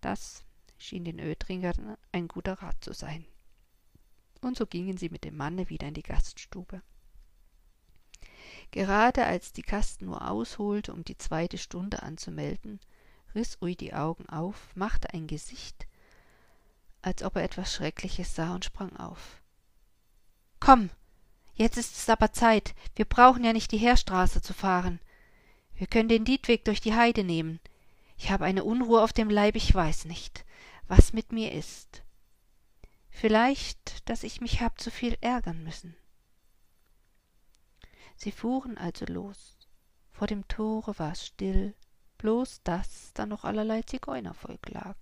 Das 0.00 0.44
schien 0.78 1.04
den 1.04 1.18
Ötringern 1.18 1.96
ein 2.12 2.28
guter 2.28 2.54
Rat 2.62 2.76
zu 2.84 2.92
sein 2.92 3.26
und 4.42 4.56
so 4.56 4.66
gingen 4.66 4.96
sie 4.96 5.08
mit 5.08 5.24
dem 5.24 5.36
Manne 5.36 5.68
wieder 5.68 5.88
in 5.88 5.94
die 5.94 6.02
Gaststube. 6.02 6.82
Gerade 8.70 9.24
als 9.24 9.52
die 9.52 9.62
Kastenuhr 9.62 10.30
ausholte, 10.30 10.92
um 10.92 11.04
die 11.04 11.18
zweite 11.18 11.58
Stunde 11.58 12.02
anzumelden, 12.02 12.80
riß 13.38 13.58
Ui 13.62 13.76
die 13.76 13.94
Augen 13.94 14.28
auf, 14.28 14.74
machte 14.74 15.14
ein 15.14 15.28
Gesicht, 15.28 15.86
als 17.02 17.22
ob 17.22 17.36
er 17.36 17.44
etwas 17.44 17.72
Schreckliches 17.72 18.34
sah 18.34 18.54
und 18.54 18.64
sprang 18.64 18.94
auf. 18.96 19.40
Komm, 20.60 20.90
jetzt 21.54 21.78
ist 21.78 21.96
es 21.96 22.08
aber 22.08 22.32
Zeit. 22.32 22.74
Wir 22.96 23.04
brauchen 23.04 23.44
ja 23.44 23.52
nicht 23.52 23.70
die 23.70 23.78
Heerstraße 23.78 24.42
zu 24.42 24.52
fahren. 24.52 25.00
Wir 25.76 25.86
können 25.86 26.08
den 26.08 26.24
Dietweg 26.24 26.64
durch 26.64 26.80
die 26.80 26.94
Heide 26.94 27.22
nehmen. 27.22 27.60
Ich 28.16 28.30
habe 28.30 28.44
eine 28.44 28.64
Unruhe 28.64 29.02
auf 29.02 29.12
dem 29.12 29.30
Leib, 29.30 29.54
ich 29.54 29.72
weiß 29.72 30.06
nicht, 30.06 30.44
was 30.88 31.12
mit 31.12 31.30
mir 31.30 31.52
ist. 31.52 32.02
Vielleicht, 33.08 34.08
dass 34.08 34.24
ich 34.24 34.40
mich 34.40 34.60
hab 34.60 34.80
zu 34.80 34.90
viel 34.90 35.16
ärgern 35.20 35.62
müssen. 35.62 35.96
Sie 38.16 38.32
fuhren 38.32 38.76
also 38.76 39.04
los. 39.06 39.56
Vor 40.10 40.26
dem 40.26 40.48
Tore 40.48 40.98
war 40.98 41.12
es 41.12 41.24
still, 41.24 41.76
bloß 42.18 42.62
dass 42.64 43.12
da 43.14 43.26
noch 43.26 43.44
allerlei 43.44 43.82
Zigeunervolk 43.82 44.68
lag. 44.68 44.96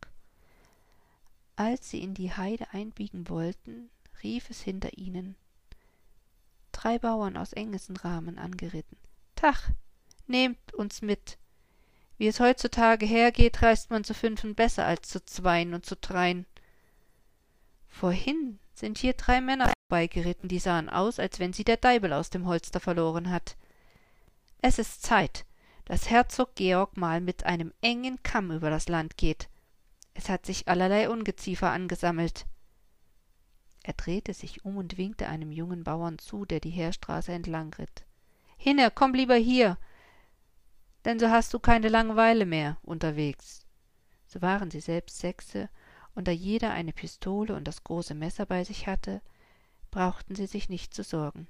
Als 1.56 1.90
sie 1.90 2.02
in 2.02 2.14
die 2.14 2.32
Heide 2.32 2.66
einbiegen 2.72 3.28
wollten, 3.28 3.90
rief 4.22 4.50
es 4.50 4.60
hinter 4.60 4.96
ihnen. 4.96 5.36
Drei 6.72 6.98
Bauern 6.98 7.36
aus 7.36 7.54
Engesenrahmen 7.54 8.38
angeritten. 8.38 8.98
Tach, 9.34 9.70
nehmt 10.26 10.74
uns 10.74 11.00
mit. 11.00 11.38
Wie 12.18 12.26
es 12.26 12.40
heutzutage 12.40 13.06
hergeht, 13.06 13.62
reist 13.62 13.90
man 13.90 14.04
zu 14.04 14.14
fünfen 14.14 14.54
besser 14.54 14.84
als 14.84 15.08
zu 15.08 15.24
zweien 15.24 15.74
und 15.74 15.86
zu 15.86 15.96
dreien. 15.96 16.46
Vorhin 17.88 18.58
sind 18.74 18.98
hier 18.98 19.14
drei 19.14 19.40
Männer 19.40 19.72
vorbeigeritten, 19.88 20.48
die 20.48 20.58
sahen 20.58 20.90
aus, 20.90 21.18
als 21.18 21.38
wenn 21.38 21.52
sie 21.52 21.64
der 21.64 21.76
Deibel 21.78 22.12
aus 22.12 22.30
dem 22.30 22.46
Holster 22.46 22.80
verloren 22.80 23.30
hat. 23.30 23.56
Es 24.60 24.78
ist 24.78 25.02
Zeit, 25.02 25.46
dass 25.86 26.10
Herzog 26.10 26.54
Georg 26.56 26.96
mal 26.96 27.20
mit 27.20 27.44
einem 27.46 27.72
engen 27.80 28.22
Kamm 28.22 28.50
über 28.50 28.70
das 28.70 28.88
Land 28.88 29.16
geht. 29.16 29.48
Es 30.14 30.28
hat 30.28 30.44
sich 30.44 30.68
allerlei 30.68 31.08
Ungeziefer 31.08 31.70
angesammelt. 31.70 32.46
Er 33.82 33.94
drehte 33.94 34.34
sich 34.34 34.64
um 34.64 34.76
und 34.76 34.98
winkte 34.98 35.28
einem 35.28 35.52
jungen 35.52 35.84
Bauern 35.84 36.18
zu, 36.18 36.44
der 36.44 36.60
die 36.60 36.70
Heerstraße 36.70 37.32
entlang 37.32 37.72
ritt. 37.74 38.04
Hinne, 38.56 38.90
komm 38.92 39.14
lieber 39.14 39.36
hier, 39.36 39.78
denn 41.04 41.20
so 41.20 41.30
hast 41.30 41.54
du 41.54 41.60
keine 41.60 41.88
Langeweile 41.88 42.46
mehr 42.46 42.78
unterwegs. 42.82 43.64
So 44.26 44.42
waren 44.42 44.72
sie 44.72 44.80
selbst 44.80 45.18
Sechse 45.18 45.68
und 46.16 46.26
da 46.26 46.32
jeder 46.32 46.72
eine 46.72 46.92
Pistole 46.92 47.54
und 47.54 47.68
das 47.68 47.84
große 47.84 48.14
Messer 48.14 48.44
bei 48.44 48.64
sich 48.64 48.88
hatte, 48.88 49.22
brauchten 49.92 50.34
sie 50.34 50.46
sich 50.46 50.68
nicht 50.68 50.94
zu 50.94 51.04
sorgen. 51.04 51.46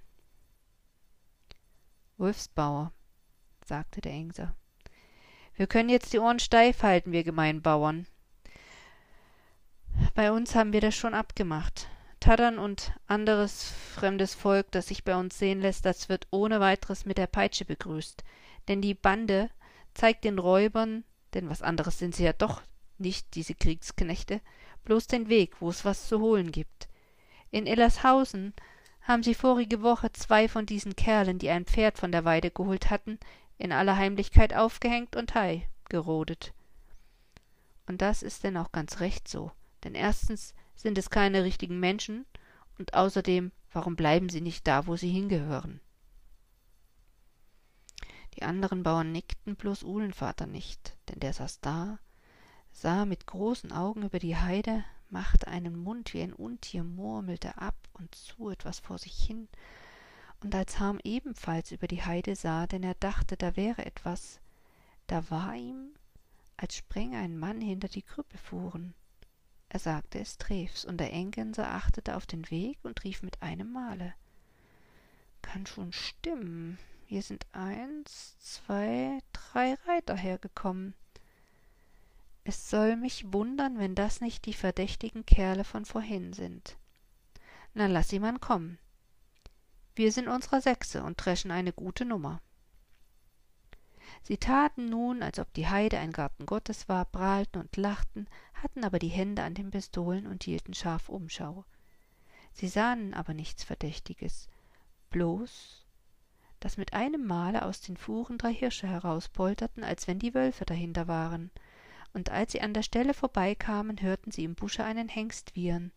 Wolfsbauer, 2.18 2.92
sagte 3.66 4.00
der 4.00 4.12
Engser, 4.12 4.54
wir 5.54 5.66
können 5.66 5.88
jetzt 5.88 6.12
die 6.12 6.18
Ohren 6.18 6.38
steif 6.38 6.82
halten, 6.82 7.12
wir 7.12 7.24
gemeinen 7.24 7.62
Bauern. 7.62 8.06
Bei 10.14 10.30
uns 10.30 10.54
haben 10.54 10.72
wir 10.72 10.80
das 10.80 10.94
schon 10.94 11.14
abgemacht. 11.14 11.88
Taddern 12.20 12.58
und 12.58 12.92
anderes 13.06 13.72
fremdes 13.94 14.34
Volk, 14.34 14.70
das 14.70 14.88
sich 14.88 15.04
bei 15.04 15.16
uns 15.16 15.38
sehen 15.38 15.60
lässt, 15.60 15.84
das 15.84 16.08
wird 16.08 16.26
ohne 16.30 16.60
weiteres 16.60 17.06
mit 17.06 17.18
der 17.18 17.26
Peitsche 17.26 17.64
begrüßt. 17.64 18.22
Denn 18.68 18.82
die 18.82 18.94
Bande 18.94 19.50
zeigt 19.94 20.24
den 20.24 20.38
Räubern, 20.38 21.04
denn 21.34 21.48
was 21.48 21.62
anderes 21.62 21.98
sind 21.98 22.14
sie 22.14 22.24
ja 22.24 22.32
doch 22.32 22.62
nicht, 22.98 23.34
diese 23.34 23.54
Kriegsknechte, 23.54 24.40
bloß 24.84 25.06
den 25.06 25.28
Weg, 25.28 25.60
wo 25.60 25.70
es 25.70 25.84
was 25.84 26.08
zu 26.08 26.20
holen 26.20 26.52
gibt. 26.52 26.88
In 27.50 27.66
Illershausen 27.66 28.54
haben 29.02 29.22
sie 29.22 29.34
vorige 29.34 29.82
Woche 29.82 30.12
zwei 30.12 30.48
von 30.48 30.66
diesen 30.66 30.96
Kerlen, 30.96 31.38
die 31.38 31.50
ein 31.50 31.64
Pferd 31.64 31.98
von 31.98 32.12
der 32.12 32.24
Weide 32.24 32.50
geholt 32.50 32.90
hatten, 32.90 33.18
in 33.58 33.72
aller 33.72 33.96
Heimlichkeit 33.96 34.54
aufgehängt 34.54 35.16
und 35.16 35.34
Hai 35.34 35.68
gerodet. 35.88 36.52
Und 37.86 38.02
das 38.02 38.22
ist 38.22 38.44
denn 38.44 38.56
auch 38.56 38.72
ganz 38.72 39.00
recht 39.00 39.28
so, 39.28 39.52
denn 39.84 39.94
erstens 39.94 40.54
sind 40.74 40.98
es 40.98 41.10
keine 41.10 41.44
richtigen 41.44 41.80
Menschen, 41.80 42.26
und 42.78 42.94
außerdem, 42.94 43.52
warum 43.72 43.96
bleiben 43.96 44.28
sie 44.28 44.40
nicht 44.40 44.66
da, 44.66 44.86
wo 44.86 44.96
sie 44.96 45.10
hingehören? 45.10 45.80
Die 48.34 48.42
anderen 48.42 48.82
Bauern 48.82 49.12
nickten, 49.12 49.56
bloß 49.56 49.82
Uhlenvater 49.82 50.46
nicht, 50.46 50.96
denn 51.08 51.20
der 51.20 51.32
saß 51.32 51.60
da, 51.60 51.98
sah 52.70 53.06
mit 53.06 53.26
großen 53.26 53.72
Augen 53.72 54.02
über 54.02 54.18
die 54.18 54.36
Heide, 54.36 54.84
machte 55.08 55.48
einen 55.48 55.78
Mund 55.78 56.12
wie 56.12 56.20
ein 56.20 56.34
Untier, 56.34 56.84
murmelte 56.84 57.56
ab 57.56 57.76
und 57.94 58.14
zu 58.14 58.50
etwas 58.50 58.80
vor 58.80 58.98
sich 58.98 59.14
hin, 59.14 59.48
und 60.42 60.54
als 60.54 60.78
Harm 60.78 61.00
ebenfalls 61.02 61.72
über 61.72 61.86
die 61.86 62.02
Heide 62.02 62.36
sah, 62.36 62.66
denn 62.66 62.82
er 62.82 62.94
dachte, 62.94 63.36
da 63.36 63.56
wäre 63.56 63.84
etwas, 63.84 64.40
da 65.06 65.30
war 65.30 65.54
ihm, 65.54 65.90
als 66.56 66.76
spränge 66.76 67.18
ein 67.18 67.38
Mann 67.38 67.60
hinter 67.60 67.88
die 67.88 68.02
Krüppel 68.02 68.38
fuhren. 68.38 68.94
Er 69.68 69.78
sagte 69.78 70.18
es 70.18 70.38
Trefs, 70.38 70.84
und 70.84 70.98
der 70.98 71.12
Engenser 71.12 71.70
achtete 71.70 72.16
auf 72.16 72.26
den 72.26 72.50
Weg 72.50 72.78
und 72.82 73.02
rief 73.04 73.22
mit 73.22 73.42
einem 73.42 73.72
Male. 73.72 74.14
Kann 75.42 75.66
schon 75.66 75.92
stimmen. 75.92 76.78
Hier 77.06 77.22
sind 77.22 77.46
eins, 77.52 78.36
zwei, 78.38 79.18
drei 79.32 79.74
Reiter 79.86 80.16
hergekommen. 80.16 80.94
Es 82.44 82.70
soll 82.70 82.96
mich 82.96 83.32
wundern, 83.32 83.78
wenn 83.78 83.94
das 83.94 84.20
nicht 84.20 84.46
die 84.46 84.54
verdächtigen 84.54 85.26
Kerle 85.26 85.64
von 85.64 85.84
vorhin 85.84 86.32
sind. 86.32 86.76
Na, 87.74 87.86
lass 87.86 88.08
sie 88.08 88.20
man 88.20 88.40
kommen. 88.40 88.78
Wir 89.96 90.12
sind 90.12 90.28
unserer 90.28 90.60
Sechse 90.60 91.02
und 91.02 91.16
dreschen 91.16 91.50
eine 91.50 91.72
gute 91.72 92.04
Nummer. 92.04 92.42
Sie 94.22 94.36
taten 94.36 94.90
nun, 94.90 95.22
als 95.22 95.38
ob 95.38 95.50
die 95.54 95.68
Heide 95.68 95.98
ein 95.98 96.12
Garten 96.12 96.44
Gottes 96.44 96.86
war, 96.86 97.06
prahlten 97.06 97.62
und 97.62 97.78
lachten, 97.78 98.28
hatten 98.52 98.84
aber 98.84 98.98
die 98.98 99.08
Hände 99.08 99.42
an 99.42 99.54
den 99.54 99.70
Pistolen 99.70 100.26
und 100.26 100.44
hielten 100.44 100.74
scharf 100.74 101.08
Umschau. 101.08 101.64
Sie 102.52 102.68
sahen 102.68 103.14
aber 103.14 103.32
nichts 103.32 103.64
Verdächtiges, 103.64 104.50
bloß, 105.08 105.86
dass 106.60 106.76
mit 106.76 106.92
einem 106.92 107.26
Male 107.26 107.64
aus 107.64 107.80
den 107.80 107.96
Fuhren 107.96 108.36
drei 108.36 108.52
Hirsche 108.52 108.86
herauspolterten, 108.86 109.82
als 109.82 110.06
wenn 110.06 110.18
die 110.18 110.34
Wölfe 110.34 110.66
dahinter 110.66 111.08
waren, 111.08 111.50
und 112.12 112.28
als 112.28 112.52
sie 112.52 112.60
an 112.60 112.74
der 112.74 112.82
Stelle 112.82 113.14
vorbeikamen, 113.14 114.02
hörten 114.02 114.30
sie 114.30 114.44
im 114.44 114.56
Busche 114.56 114.84
einen 114.84 115.08
Hengst 115.08 115.56
wiehern, 115.56 115.90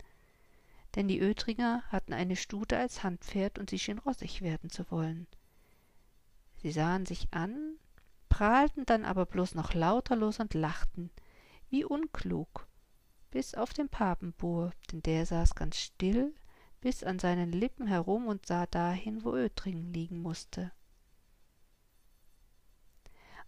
denn 0.96 1.08
die 1.08 1.22
Oetringer 1.22 1.84
hatten 1.90 2.14
eine 2.14 2.36
Stute 2.36 2.78
als 2.78 3.04
Handpferd 3.04 3.60
und 3.60 3.70
sie 3.70 3.80
schien 3.80 4.00
rossig 4.00 4.42
werden 4.42 4.70
zu 4.70 4.90
wollen. 4.92 5.28
Sie 6.62 6.72
sahen 6.72 7.06
sich 7.06 7.28
an, 7.32 7.78
prahlten 8.28 8.86
dann 8.86 9.06
aber 9.06 9.26
bloß 9.26 9.56
noch 9.56 9.74
lauter 9.74 10.16
los 10.16 10.40
und 10.40 10.54
lachten, 10.54 11.10
wie 11.70 11.86
unklug, 11.86 12.68
bis 13.32 13.54
auf 13.54 13.74
den 13.74 13.90
Papenbur, 13.90 14.72
denn 14.92 15.02
der 15.04 15.26
saß 15.26 15.56
ganz 15.56 15.78
still, 15.78 16.34
bis 16.82 17.04
an 17.04 17.20
seinen 17.20 17.52
Lippen 17.52 17.88
herum 17.88 18.28
und 18.28 18.46
sah 18.46 18.66
dahin, 18.66 19.24
wo 19.24 19.32
Oetringen 19.32 19.94
liegen 19.94 20.22
musste. 20.22 20.72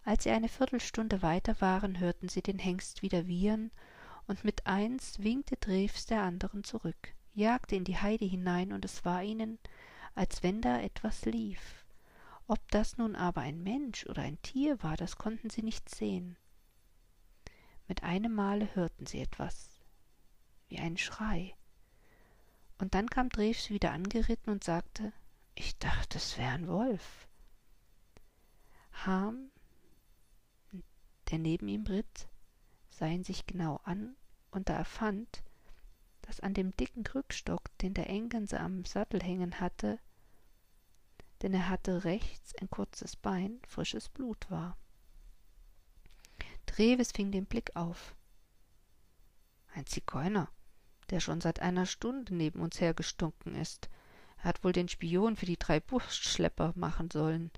Als 0.04 0.24
sie 0.24 0.30
eine 0.30 0.48
Viertelstunde 0.48 1.22
weiter 1.22 1.60
waren, 1.60 2.00
hörten 2.00 2.28
sie 2.28 2.42
den 2.42 2.58
Hengst 2.58 3.02
wieder 3.02 3.26
wiehern, 3.26 3.70
und 4.26 4.44
mit 4.44 4.66
eins 4.66 5.18
winkte 5.20 5.56
Drews 5.56 6.06
der 6.06 6.22
anderen 6.22 6.64
zurück, 6.64 7.14
jagte 7.34 7.76
in 7.76 7.84
die 7.84 7.98
Heide 7.98 8.24
hinein, 8.24 8.72
und 8.72 8.84
es 8.84 9.04
war 9.04 9.22
ihnen, 9.22 9.58
als 10.14 10.42
wenn 10.42 10.60
da 10.60 10.80
etwas 10.80 11.24
lief. 11.24 11.84
Ob 12.46 12.70
das 12.70 12.98
nun 12.98 13.16
aber 13.16 13.40
ein 13.40 13.62
Mensch 13.62 14.06
oder 14.06 14.22
ein 14.22 14.40
Tier 14.42 14.82
war, 14.82 14.96
das 14.96 15.16
konnten 15.16 15.48
sie 15.48 15.62
nicht 15.62 15.88
sehen. 15.94 16.36
Mit 17.88 18.02
einem 18.02 18.34
Male 18.34 18.74
hörten 18.74 19.06
sie 19.06 19.20
etwas, 19.20 19.80
wie 20.68 20.78
einen 20.78 20.98
Schrei. 20.98 21.54
Und 22.78 22.94
dann 22.94 23.08
kam 23.08 23.28
Drews 23.28 23.70
wieder 23.70 23.92
angeritten 23.92 24.52
und 24.52 24.64
sagte, 24.64 25.12
ich 25.54 25.78
dachte, 25.78 26.18
es 26.18 26.36
wäre 26.36 26.52
ein 26.52 26.68
Wolf. 26.68 27.28
Ham, 29.06 29.50
der 31.30 31.38
neben 31.38 31.68
ihm 31.68 31.84
ritt, 31.84 32.28
sah 32.90 33.06
ihn 33.06 33.24
sich 33.24 33.46
genau 33.46 33.80
an, 33.84 34.16
und 34.50 34.68
da 34.68 34.74
er 34.74 34.84
fand, 34.84 35.42
dass 36.22 36.40
an 36.40 36.54
dem 36.54 36.74
dicken 36.76 37.04
Krückstock, 37.04 37.76
den 37.78 37.94
der 37.94 38.08
Engense 38.08 38.58
am 38.58 38.84
Sattel 38.84 39.22
hängen 39.22 39.60
hatte, 39.60 39.98
denn 41.42 41.52
er 41.54 41.68
hatte 41.68 42.04
rechts 42.04 42.54
ein 42.56 42.70
kurzes 42.70 43.16
Bein, 43.16 43.60
frisches 43.66 44.08
Blut 44.08 44.50
war. 44.50 44.76
Treves 46.66 47.12
fing 47.12 47.32
den 47.32 47.46
Blick 47.46 47.76
auf. 47.76 48.14
Ein 49.74 49.86
Zigeuner, 49.86 50.48
der 51.10 51.20
schon 51.20 51.40
seit 51.40 51.60
einer 51.60 51.86
Stunde 51.86 52.34
neben 52.34 52.60
uns 52.60 52.80
hergestunken 52.80 53.54
ist. 53.54 53.88
Er 54.38 54.44
hat 54.44 54.64
wohl 54.64 54.72
den 54.72 54.88
Spion 54.88 55.36
für 55.36 55.46
die 55.46 55.58
drei 55.58 55.80
Buschschlepper 55.80 56.72
machen 56.76 57.10
sollen. 57.10 57.50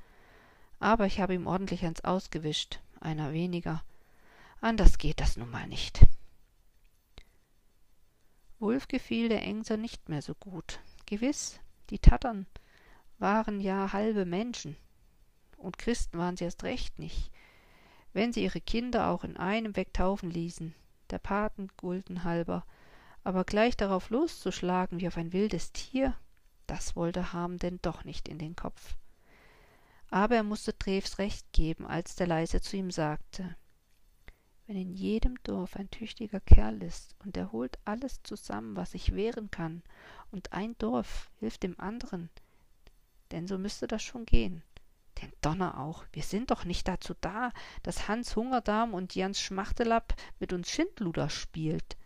Aber 0.81 1.07
ich 1.07 1.21
habe 1.21 1.35
ihm 1.35 1.47
ordentlich 1.47 1.85
ans 1.85 2.03
Ausgewischt, 2.03 2.81
einer 3.01 3.33
weniger. 3.33 3.85
Anders 4.61 4.99
geht 4.99 5.21
das 5.21 5.37
nun 5.37 5.51
mal 5.51 5.67
nicht. 5.69 6.01
Wulf 8.59 8.89
gefiel 8.89 9.29
der 9.29 9.43
Engser 9.43 9.77
nicht 9.77 10.09
mehr 10.09 10.23
so 10.23 10.35
gut. 10.35 10.81
Gewiß, 11.07 11.61
die 11.91 11.99
Tattern 11.99 12.47
waren 13.19 13.61
ja 13.61 13.93
halbe 13.93 14.25
Menschen. 14.25 14.77
Und 15.57 15.79
Christen 15.79 16.19
waren 16.19 16.37
sie 16.37 16.45
erst 16.45 16.65
recht 16.65 16.99
nicht. 16.99 17.31
Wenn 18.13 18.33
sie 18.33 18.45
ihre 18.45 18.61
Kinder 18.61 19.09
auch 19.09 19.25
in 19.25 19.37
einem 19.37 19.77
wegtaufen 19.77 20.31
ließen, 20.31 20.75
der 21.11 21.19
Paten 21.19 21.69
Gulden 21.77 22.25
halber, 22.25 22.65
aber 23.25 23.45
gleich 23.45 23.77
darauf 23.77 24.11
loszuschlagen 24.11 25.01
wie 25.01 25.09
auf 25.09 25.17
ein 25.17 25.33
wildes 25.33 25.73
Tier, 25.73 26.15
das 26.67 26.95
wollte 26.97 27.33
Harm 27.33 27.59
denn 27.59 27.79
doch 27.83 28.05
nicht 28.05 28.29
in 28.29 28.39
den 28.39 28.55
Kopf. 28.55 28.97
Aber 30.11 30.37
er 30.37 30.43
musste 30.43 30.79
Treves 30.79 31.19
recht 31.19 31.53
geben, 31.53 31.87
als 31.87 32.15
der 32.15 32.27
leise 32.27 32.61
zu 32.61 32.77
ihm 32.77 32.91
sagte, 32.91 33.57
wenn 34.67 34.77
in 34.77 34.95
jedem 34.95 35.37
Dorf 35.43 35.77
ein 35.77 35.91
tüchtiger 35.91 36.41
Kerl 36.41 36.83
ist 36.83 37.15
und 37.25 37.37
er 37.37 37.53
holt 37.53 37.79
alles 37.85 38.23
zusammen, 38.23 38.77
was 38.77 38.93
sich 38.93 39.15
wehren 39.15 39.51
kann, 39.51 39.83
und 40.31 40.53
ein 40.53 40.77
Dorf 40.79 41.31
hilft 41.39 41.63
dem 41.63 41.79
anderen, 41.79 42.31
denn 43.31 43.47
so 43.47 43.59
müsste 43.59 43.87
das 43.87 44.03
schon 44.03 44.25
gehen. 44.27 44.63
Denn 45.21 45.33
Donner 45.43 45.79
auch, 45.79 46.05
wir 46.13 46.23
sind 46.23 46.51
doch 46.51 46.65
nicht 46.65 46.89
dazu 46.89 47.15
da, 47.21 47.53
dass 47.83 48.09
Hans 48.09 48.35
Hungerdarm 48.35 48.95
und 48.95 49.15
Jans 49.15 49.41
Schmachtelapp 49.41 50.15
mit 50.41 50.53
uns 50.53 50.71
Schindluder 50.71 51.31
spielt. 51.31 51.97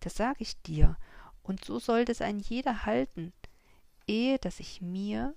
Das 0.00 0.16
sag 0.16 0.40
ich 0.40 0.60
dir, 0.62 0.96
und 1.42 1.64
so 1.64 1.78
sollte 1.78 2.12
es 2.12 2.20
ein 2.20 2.38
jeder 2.38 2.84
halten, 2.84 3.32
ehe 4.06 4.38
dass 4.38 4.60
ich 4.60 4.80
mir 4.80 5.34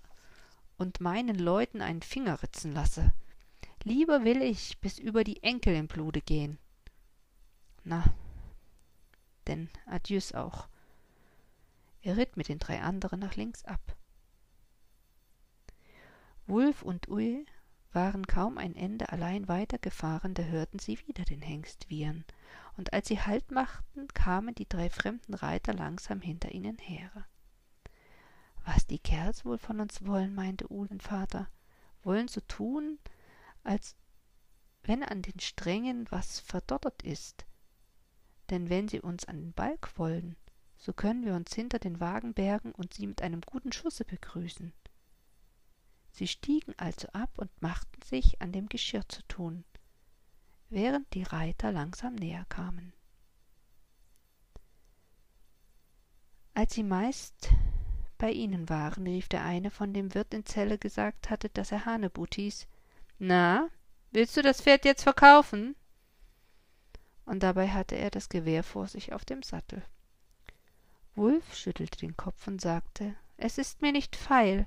und 0.77 1.01
meinen 1.01 1.37
Leuten 1.37 1.81
einen 1.81 2.01
Finger 2.01 2.43
ritzen 2.43 2.73
lasse. 2.73 3.13
Lieber 3.83 4.23
will 4.23 4.41
ich 4.41 4.79
bis 4.79 4.99
über 4.99 5.23
die 5.23 5.41
Enkel 5.41 5.75
im 5.75 5.87
Blute 5.87 6.21
gehen. 6.21 6.59
Na, 7.83 8.03
denn 9.47 9.69
adieus 9.87 10.33
auch. 10.33 10.67
Er 12.03 12.17
ritt 12.17 12.37
mit 12.37 12.47
den 12.47 12.59
drei 12.59 12.81
anderen 12.81 13.19
nach 13.19 13.35
links 13.35 13.65
ab. 13.65 13.95
Wulf 16.47 16.83
und 16.83 17.07
Ui 17.07 17.45
waren 17.91 18.25
kaum 18.27 18.57
ein 18.57 18.75
Ende 18.75 19.09
allein 19.09 19.47
weitergefahren, 19.47 20.33
da 20.33 20.43
hörten 20.43 20.79
sie 20.79 20.97
wieder 21.07 21.23
den 21.23 21.41
Hengst 21.41 21.89
wiehern, 21.89 22.23
und 22.77 22.93
als 22.93 23.07
sie 23.07 23.19
Halt 23.19 23.51
machten, 23.51 24.07
kamen 24.09 24.55
die 24.55 24.67
drei 24.67 24.89
fremden 24.89 25.33
Reiter 25.33 25.73
langsam 25.73 26.21
hinter 26.21 26.51
ihnen 26.51 26.77
her. 26.77 27.09
Was 28.63 28.85
die 28.87 28.99
Kerls 28.99 29.43
wohl 29.43 29.57
von 29.57 29.79
uns 29.79 30.05
wollen, 30.05 30.33
meinte 30.33 30.71
Uhlenvater, 30.71 31.49
wollen 32.03 32.27
so 32.27 32.41
tun, 32.41 32.99
als 33.63 33.95
wenn 34.83 35.03
an 35.03 35.21
den 35.21 35.39
Strängen 35.39 36.09
was 36.09 36.39
verdottert 36.39 37.03
ist. 37.03 37.45
Denn 38.49 38.69
wenn 38.69 38.87
sie 38.87 38.99
uns 38.99 39.25
an 39.25 39.37
den 39.37 39.53
Balk 39.53 39.97
wollen, 39.97 40.35
so 40.77 40.93
können 40.93 41.25
wir 41.25 41.35
uns 41.35 41.53
hinter 41.53 41.79
den 41.79 41.99
Wagen 41.99 42.33
bergen 42.33 42.71
und 42.71 42.93
sie 42.93 43.05
mit 43.07 43.21
einem 43.21 43.41
guten 43.41 43.71
Schusse 43.71 44.03
begrüßen. 44.03 44.73
Sie 46.11 46.27
stiegen 46.27 46.73
also 46.77 47.07
ab 47.09 47.37
und 47.37 47.61
machten 47.61 48.01
sich 48.01 48.41
an 48.41 48.51
dem 48.51 48.67
Geschirr 48.67 49.07
zu 49.07 49.21
tun, 49.27 49.63
während 50.69 51.13
die 51.13 51.23
Reiter 51.23 51.71
langsam 51.71 52.15
näher 52.15 52.45
kamen. 52.49 52.93
Als 56.53 56.73
sie 56.73 56.83
meist 56.83 57.49
bei 58.17 58.31
ihnen 58.31 58.67
waren, 58.69 59.07
rief 59.07 59.29
der 59.29 59.45
eine, 59.45 59.71
von 59.71 59.93
dem 59.93 60.13
Wirt 60.13 60.33
in 60.33 60.45
Zelle 60.45 60.77
gesagt 60.77 61.29
hatte, 61.29 61.49
dass 61.49 61.71
er. 61.71 61.85
Na, 63.23 63.69
willst 64.09 64.35
du 64.35 64.41
das 64.41 64.61
Pferd 64.61 64.83
jetzt 64.83 65.03
verkaufen? 65.03 65.75
Und 67.23 67.43
dabei 67.43 67.69
hatte 67.69 67.95
er 67.95 68.09
das 68.09 68.29
Gewehr 68.29 68.63
vor 68.63 68.87
sich 68.87 69.13
auf 69.13 69.25
dem 69.25 69.43
Sattel. 69.43 69.83
Wulf 71.13 71.53
schüttelte 71.53 71.99
den 71.99 72.17
Kopf 72.17 72.47
und 72.47 72.59
sagte, 72.59 73.13
es 73.37 73.59
ist 73.59 73.83
mir 73.83 73.91
nicht 73.91 74.15
feil. 74.15 74.65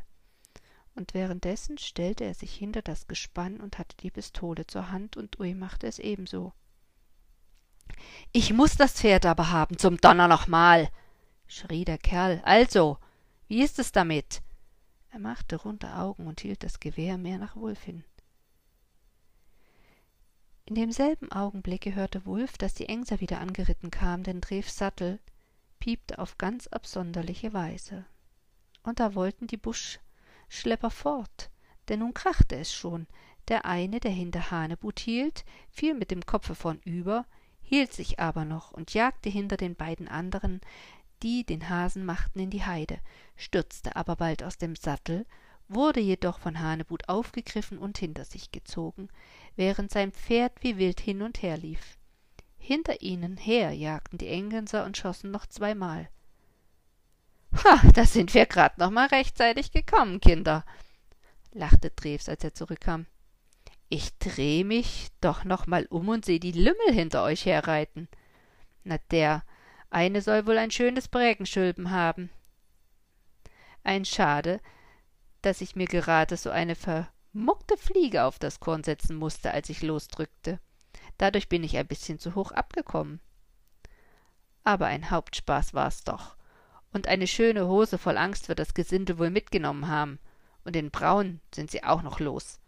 Und 0.94 1.14
währenddessen 1.14 1.78
stellte 1.78 2.22
er 2.22 2.34
sich 2.34 2.54
hinter 2.54 2.80
das 2.80 3.08
Gespann 3.08 3.60
und 3.60 3.76
hatte 3.76 3.96
die 3.96 4.12
Pistole 4.12 4.68
zur 4.68 4.92
Hand, 4.92 5.16
und 5.16 5.40
Ui 5.40 5.52
machte 5.56 5.88
es 5.88 5.98
ebenso. 5.98 6.52
Ich 8.30 8.52
muss 8.52 8.76
das 8.76 8.92
Pferd 8.92 9.26
aber 9.26 9.50
haben, 9.50 9.78
zum 9.78 9.96
Donner 9.96 10.28
nochmal, 10.28 10.90
schrie 11.48 11.84
der 11.84 11.98
Kerl. 11.98 12.40
Also, 12.44 12.98
wie 13.48 13.64
ist 13.64 13.80
es 13.80 13.90
damit? 13.90 14.42
Er 15.10 15.18
machte 15.18 15.56
runde 15.56 15.92
Augen 15.96 16.28
und 16.28 16.40
hielt 16.40 16.62
das 16.62 16.78
Gewehr 16.78 17.18
mehr 17.18 17.38
nach 17.38 17.56
Wulf 17.56 17.82
hin. 17.82 18.04
In 20.66 20.76
demselben 20.76 21.30
Augenblicke 21.30 21.94
hörte 21.94 22.24
Wulf, 22.24 22.56
dass 22.56 22.72
die 22.72 22.88
Engser 22.88 23.20
wieder 23.20 23.38
angeritten 23.40 23.90
kam, 23.90 24.22
denn 24.22 24.40
Drevs 24.40 24.78
Sattel 24.78 25.20
piepte 25.78 26.18
auf 26.18 26.38
ganz 26.38 26.68
absonderliche 26.68 27.52
Weise. 27.52 28.06
Und 28.82 28.98
da 28.98 29.14
wollten 29.14 29.46
die 29.46 29.58
Buschschlepper 29.58 30.90
fort, 30.90 31.50
denn 31.88 31.98
nun 31.98 32.14
krachte 32.14 32.56
es 32.56 32.72
schon. 32.72 33.06
Der 33.48 33.66
eine, 33.66 34.00
der 34.00 34.10
hinter 34.10 34.50
Hanebut 34.50 35.00
hielt, 35.00 35.44
fiel 35.68 35.92
mit 35.92 36.10
dem 36.10 36.24
Kopfe 36.24 36.54
vornüber, 36.54 37.26
hielt 37.60 37.92
sich 37.92 38.18
aber 38.18 38.46
noch 38.46 38.72
und 38.72 38.94
jagte 38.94 39.28
hinter 39.28 39.58
den 39.58 39.76
beiden 39.76 40.08
anderen, 40.08 40.62
die 41.22 41.44
den 41.44 41.68
Hasen 41.68 42.06
machten, 42.06 42.38
in 42.38 42.48
die 42.48 42.64
Heide, 42.64 43.00
stürzte 43.36 43.96
aber 43.96 44.16
bald 44.16 44.42
aus 44.42 44.56
dem 44.56 44.76
Sattel, 44.76 45.26
wurde 45.68 46.00
jedoch 46.00 46.38
von 46.38 46.60
Hanebut 46.60 47.08
aufgegriffen 47.08 47.78
und 47.78 47.98
hinter 47.98 48.24
sich 48.24 48.52
gezogen, 48.52 49.08
während 49.56 49.90
sein 49.90 50.12
Pferd 50.12 50.52
wie 50.60 50.76
wild 50.78 51.00
hin 51.00 51.22
und 51.22 51.42
her 51.42 51.56
lief. 51.56 51.98
Hinter 52.58 53.02
ihnen 53.02 53.36
her 53.36 53.72
jagten 53.72 54.18
die 54.18 54.28
Engenser 54.28 54.84
und 54.84 54.96
schossen 54.96 55.30
noch 55.30 55.46
zweimal. 55.46 56.08
Ha, 57.64 57.80
da 57.92 58.04
sind 58.04 58.34
wir 58.34 58.46
grad 58.46 58.78
noch 58.78 58.90
mal 58.90 59.06
rechtzeitig 59.06 59.70
gekommen, 59.70 60.20
Kinder, 60.20 60.64
lachte 61.52 61.94
Treves, 61.94 62.28
als 62.28 62.42
er 62.42 62.54
zurückkam. 62.54 63.06
Ich 63.88 64.16
dreh 64.18 64.64
mich 64.64 65.08
doch 65.20 65.44
noch 65.44 65.66
mal 65.66 65.86
um 65.86 66.08
und 66.08 66.24
seh 66.24 66.38
die 66.38 66.52
Lümmel 66.52 66.92
hinter 66.92 67.22
euch 67.22 67.46
herreiten. 67.46 68.08
Na, 68.82 68.98
der 69.10 69.44
eine 69.90 70.20
soll 70.20 70.46
wohl 70.46 70.58
ein 70.58 70.70
schönes 70.70 71.06
Brägenschülpen 71.06 71.90
haben. 71.90 72.30
Ein 73.84 74.04
Schade, 74.04 74.60
dass 75.44 75.60
ich 75.60 75.76
mir 75.76 75.86
gerade 75.86 76.36
so 76.36 76.50
eine 76.50 76.74
vermuckte 76.74 77.76
Fliege 77.76 78.24
auf 78.24 78.38
das 78.38 78.60
Korn 78.60 78.84
setzen 78.84 79.16
musste, 79.16 79.52
als 79.52 79.68
ich 79.68 79.82
losdrückte. 79.82 80.58
Dadurch 81.18 81.48
bin 81.48 81.62
ich 81.62 81.76
ein 81.76 81.86
bisschen 81.86 82.18
zu 82.18 82.34
hoch 82.34 82.52
abgekommen. 82.52 83.20
Aber 84.64 84.86
ein 84.86 85.10
Hauptspaß 85.10 85.74
war's 85.74 86.04
doch. 86.04 86.36
Und 86.92 87.08
eine 87.08 87.26
schöne 87.26 87.66
Hose 87.66 87.98
voll 87.98 88.16
Angst 88.16 88.48
wird 88.48 88.58
das 88.58 88.74
Gesindel 88.74 89.18
wohl 89.18 89.30
mitgenommen 89.30 89.88
haben. 89.88 90.18
Und 90.64 90.76
in 90.76 90.90
Braun 90.90 91.40
sind 91.54 91.70
sie 91.70 91.84
auch 91.84 92.02
noch 92.02 92.20
los. 92.20 92.58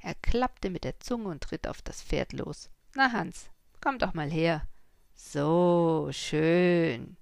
Er 0.00 0.14
klappte 0.14 0.70
mit 0.70 0.84
der 0.84 0.98
Zunge 0.98 1.28
und 1.28 1.52
ritt 1.52 1.68
auf 1.68 1.82
das 1.82 2.02
Pferd 2.02 2.32
los. 2.32 2.70
Na, 2.94 3.12
Hans, 3.12 3.50
komm 3.80 3.98
doch 3.98 4.14
mal 4.14 4.30
her. 4.30 4.66
So 5.14 6.08
schön. 6.10 7.16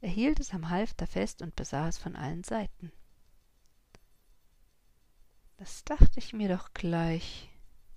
Er 0.00 0.10
hielt 0.10 0.40
es 0.40 0.52
am 0.52 0.70
Halfter 0.70 1.06
fest 1.06 1.42
und 1.42 1.56
besah 1.56 1.88
es 1.88 1.98
von 1.98 2.16
allen 2.16 2.44
Seiten. 2.44 2.92
Das 5.56 5.84
dachte 5.84 6.18
ich 6.18 6.32
mir 6.32 6.48
doch 6.48 6.74
gleich. 6.74 7.48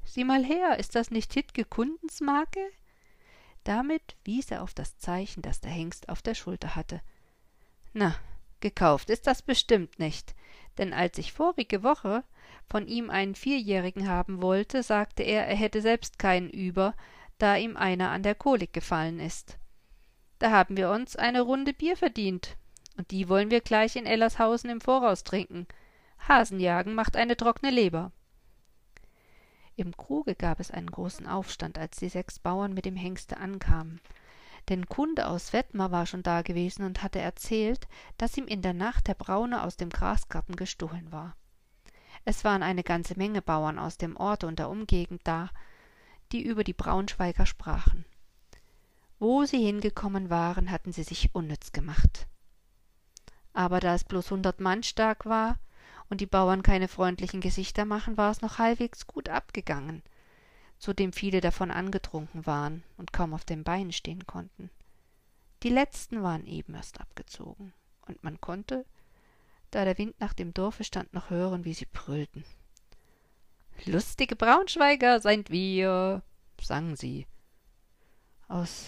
Sieh 0.05 0.23
mal 0.23 0.43
her, 0.43 0.79
ist 0.79 0.95
das 0.95 1.11
nicht 1.11 1.33
Hitke 1.33 1.65
Kundens 1.65 2.21
Marke? 2.21 2.61
Damit 3.63 4.15
wies 4.23 4.49
er 4.49 4.63
auf 4.63 4.73
das 4.73 4.97
Zeichen, 4.97 5.41
das 5.41 5.59
der 5.59 5.71
Hengst 5.71 6.09
auf 6.09 6.21
der 6.21 6.35
Schulter 6.35 6.75
hatte. 6.75 7.01
Na, 7.93 8.15
gekauft 8.61 9.09
ist 9.09 9.27
das 9.27 9.41
bestimmt 9.41 9.99
nicht, 9.99 10.35
denn 10.77 10.93
als 10.93 11.17
ich 11.17 11.33
vorige 11.33 11.83
Woche 11.83 12.23
von 12.67 12.87
ihm 12.87 13.09
einen 13.09 13.35
Vierjährigen 13.35 14.07
haben 14.07 14.41
wollte, 14.41 14.83
sagte 14.83 15.23
er, 15.23 15.45
er 15.47 15.55
hätte 15.55 15.81
selbst 15.81 16.17
keinen 16.17 16.49
über, 16.49 16.95
da 17.37 17.57
ihm 17.57 17.75
einer 17.75 18.09
an 18.09 18.23
der 18.23 18.35
Kolik 18.35 18.73
gefallen 18.73 19.19
ist. 19.19 19.59
Da 20.39 20.51
haben 20.51 20.77
wir 20.77 20.89
uns 20.89 21.17
eine 21.17 21.41
Runde 21.41 21.73
Bier 21.73 21.97
verdient, 21.97 22.57
und 22.97 23.11
die 23.11 23.27
wollen 23.27 23.51
wir 23.51 23.59
gleich 23.59 23.97
in 23.97 24.05
Ellershausen 24.05 24.69
im 24.69 24.79
Voraus 24.79 25.23
trinken. 25.23 25.67
Hasenjagen 26.27 26.95
macht 26.95 27.17
eine 27.17 27.35
trockene 27.35 27.71
Leber. 27.71 28.11
Im 29.75 29.95
Kruge 29.95 30.35
gab 30.35 30.59
es 30.59 30.71
einen 30.71 30.91
großen 30.91 31.27
Aufstand, 31.27 31.77
als 31.77 31.97
die 31.97 32.09
sechs 32.09 32.39
Bauern 32.39 32.73
mit 32.73 32.85
dem 32.85 32.95
Hengste 32.95 33.37
ankamen. 33.37 34.01
Denn 34.67 34.87
Kunde 34.87 35.27
aus 35.27 35.53
Wettmar 35.53 35.91
war 35.91 36.05
schon 36.05 36.23
da 36.23 36.41
gewesen 36.41 36.83
und 36.83 37.01
hatte 37.03 37.19
erzählt, 37.19 37.87
dass 38.17 38.37
ihm 38.37 38.45
in 38.45 38.61
der 38.61 38.73
Nacht 38.73 39.07
der 39.07 39.13
Braune 39.15 39.63
aus 39.63 39.77
dem 39.77 39.89
Grasgarten 39.89 40.55
gestohlen 40.55 41.11
war. 41.11 41.35
Es 42.25 42.43
waren 42.43 42.63
eine 42.63 42.83
ganze 42.83 43.17
Menge 43.17 43.41
Bauern 43.41 43.79
aus 43.79 43.97
dem 43.97 44.17
Orte 44.17 44.47
und 44.47 44.59
der 44.59 44.69
Umgegend 44.69 45.21
da, 45.23 45.49
die 46.31 46.43
über 46.43 46.63
die 46.63 46.73
Braunschweiger 46.73 47.45
sprachen. 47.45 48.05
Wo 49.19 49.43
sie 49.43 49.63
hingekommen 49.63 50.29
waren, 50.29 50.71
hatten 50.71 50.93
sie 50.93 51.03
sich 51.03 51.35
unnütz 51.35 51.73
gemacht. 51.73 52.27
Aber 53.51 53.81
da 53.81 53.93
es 53.93 54.05
bloß 54.05 54.31
hundert 54.31 54.61
Mann 54.61 54.81
stark 54.81 55.25
war 55.25 55.59
und 56.09 56.21
die 56.21 56.25
Bauern 56.25 56.63
keine 56.63 56.87
freundlichen 56.87 57.41
Gesichter 57.41 57.83
machen, 57.83 58.15
war 58.15 58.31
es 58.31 58.41
noch 58.41 58.59
halbwegs 58.59 59.07
gut 59.07 59.27
abgegangen, 59.27 60.03
zudem 60.77 61.11
viele 61.11 61.41
davon 61.41 61.69
angetrunken 61.69 62.45
waren 62.45 62.83
und 62.95 63.11
kaum 63.11 63.33
auf 63.33 63.43
den 63.43 63.65
Beinen 63.65 63.91
stehen 63.91 64.25
konnten. 64.25 64.69
Die 65.63 65.69
letzten 65.69 66.23
waren 66.23 66.45
eben 66.45 66.73
erst 66.73 67.01
abgezogen, 67.01 67.73
und 68.07 68.23
man 68.23 68.39
konnte, 68.39 68.85
da 69.71 69.83
der 69.83 69.97
Wind 69.97 70.17
nach 70.21 70.33
dem 70.33 70.53
Dorfe 70.53 70.85
stand, 70.85 71.13
noch 71.13 71.29
hören, 71.29 71.65
wie 71.65 71.73
sie 71.73 71.87
brüllten. 71.91 72.45
Lustige 73.85 74.37
Braunschweiger 74.37 75.19
seid 75.19 75.49
wir, 75.49 76.23
sangen 76.61 76.95
sie. 76.95 77.27
Aus 78.47 78.87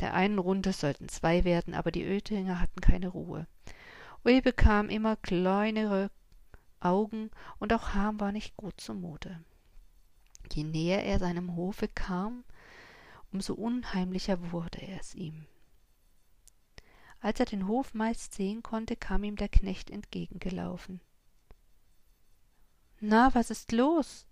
der 0.00 0.14
einen 0.14 0.38
Runde 0.38 0.72
sollten 0.72 1.08
zwei 1.08 1.44
werden, 1.44 1.74
aber 1.74 1.90
die 1.90 2.06
Oettinger 2.06 2.60
hatten 2.60 2.80
keine 2.80 3.08
Ruhe. 3.08 3.46
Ui 4.24 4.40
bekam 4.40 4.88
immer 4.88 5.16
kleinere 5.16 6.10
Augen, 6.80 7.30
und 7.58 7.72
auch 7.72 7.94
Ham 7.94 8.20
war 8.20 8.32
nicht 8.32 8.56
gut 8.56 8.80
zumute. 8.80 9.42
Je 10.52 10.64
näher 10.64 11.04
er 11.04 11.18
seinem 11.18 11.54
Hofe 11.56 11.88
kam, 11.88 12.44
umso 13.32 13.54
unheimlicher 13.54 14.50
wurde 14.52 14.80
es 14.98 15.14
ihm. 15.14 15.46
Als 17.20 17.38
er 17.38 17.46
den 17.46 17.68
Hof 17.68 17.92
meist 17.92 18.34
sehen 18.34 18.62
konnte, 18.62 18.96
kam 18.96 19.24
ihm 19.24 19.36
der 19.36 19.50
Knecht 19.50 19.90
entgegengelaufen. 19.90 21.00
Na, 22.98 23.34
was 23.34 23.50
ist 23.50 23.72
los? 23.72 24.26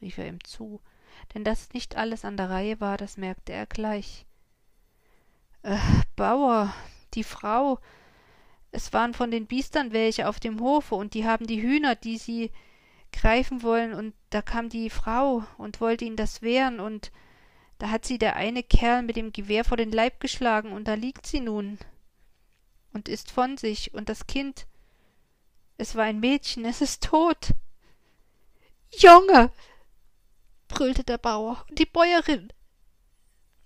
rief 0.00 0.18
er 0.18 0.28
ihm 0.28 0.44
zu, 0.44 0.80
denn 1.32 1.44
dass 1.44 1.72
nicht 1.72 1.96
alles 1.96 2.24
an 2.24 2.36
der 2.36 2.50
Reihe 2.50 2.80
war, 2.80 2.98
das 2.98 3.16
merkte 3.16 3.52
er 3.52 3.66
gleich. 3.66 4.26
Äh, 5.64 5.78
Bauer, 6.14 6.74
die 7.14 7.24
Frau, 7.24 7.78
es 8.70 8.92
waren 8.92 9.14
von 9.14 9.30
den 9.30 9.46
Biestern 9.46 9.92
welche 9.92 10.28
auf 10.28 10.38
dem 10.38 10.60
Hofe, 10.60 10.94
und 10.94 11.14
die 11.14 11.26
haben 11.26 11.46
die 11.46 11.62
Hühner, 11.62 11.94
die 11.94 12.18
sie 12.18 12.52
greifen 13.12 13.62
wollen, 13.62 13.94
und 13.94 14.14
da 14.28 14.42
kam 14.42 14.68
die 14.68 14.90
Frau 14.90 15.42
und 15.56 15.80
wollte 15.80 16.04
ihnen 16.04 16.16
das 16.16 16.42
wehren, 16.42 16.80
und 16.80 17.12
da 17.78 17.88
hat 17.88 18.04
sie 18.04 18.18
der 18.18 18.36
eine 18.36 18.62
Kerl 18.62 19.02
mit 19.02 19.16
dem 19.16 19.32
Gewehr 19.32 19.64
vor 19.64 19.78
den 19.78 19.90
Leib 19.90 20.20
geschlagen, 20.20 20.70
und 20.70 20.86
da 20.86 20.94
liegt 20.94 21.26
sie 21.26 21.40
nun 21.40 21.78
und 22.92 23.08
ist 23.08 23.30
von 23.30 23.56
sich, 23.56 23.94
und 23.94 24.10
das 24.10 24.26
Kind, 24.26 24.66
es 25.78 25.94
war 25.96 26.04
ein 26.04 26.20
Mädchen, 26.20 26.66
es 26.66 26.82
ist 26.82 27.04
tot. 27.04 27.54
Junge, 28.98 29.50
brüllte 30.68 31.04
der 31.04 31.18
Bauer. 31.18 31.64
Und 31.68 31.78
die 31.78 31.86
Bäuerin. 31.86 32.52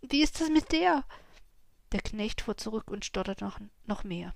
Wie 0.01 0.23
ist 0.23 0.41
es 0.41 0.49
mit 0.49 0.73
der? 0.73 1.05
Der 1.93 2.01
Knecht 2.01 2.43
fuhr 2.43 2.57
zurück 2.57 2.91
und 2.91 3.05
stotterte 3.05 3.45
noch, 3.45 3.59
noch 3.87 4.05
mehr. 4.05 4.35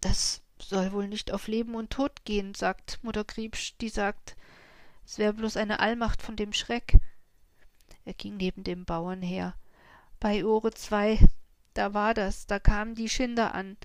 Das 0.00 0.42
soll 0.58 0.92
wohl 0.92 1.08
nicht 1.08 1.32
auf 1.32 1.48
Leben 1.48 1.74
und 1.74 1.90
Tod 1.90 2.24
gehen, 2.24 2.54
sagt 2.54 3.02
Mutter 3.02 3.24
Griebsch, 3.24 3.76
die 3.80 3.88
sagt, 3.88 4.36
es 5.04 5.18
wäre 5.18 5.34
bloß 5.34 5.56
eine 5.56 5.80
Allmacht 5.80 6.22
von 6.22 6.36
dem 6.36 6.52
Schreck. 6.52 6.98
Er 8.04 8.14
ging 8.14 8.36
neben 8.36 8.64
dem 8.64 8.84
Bauern 8.84 9.22
her. 9.22 9.54
Bei 10.18 10.44
Ohre 10.44 10.72
zwei, 10.72 11.18
da 11.74 11.92
war 11.92 12.14
das, 12.14 12.46
da 12.46 12.58
kamen 12.58 12.94
die 12.94 13.08
Schinder 13.08 13.54
an. 13.54 13.76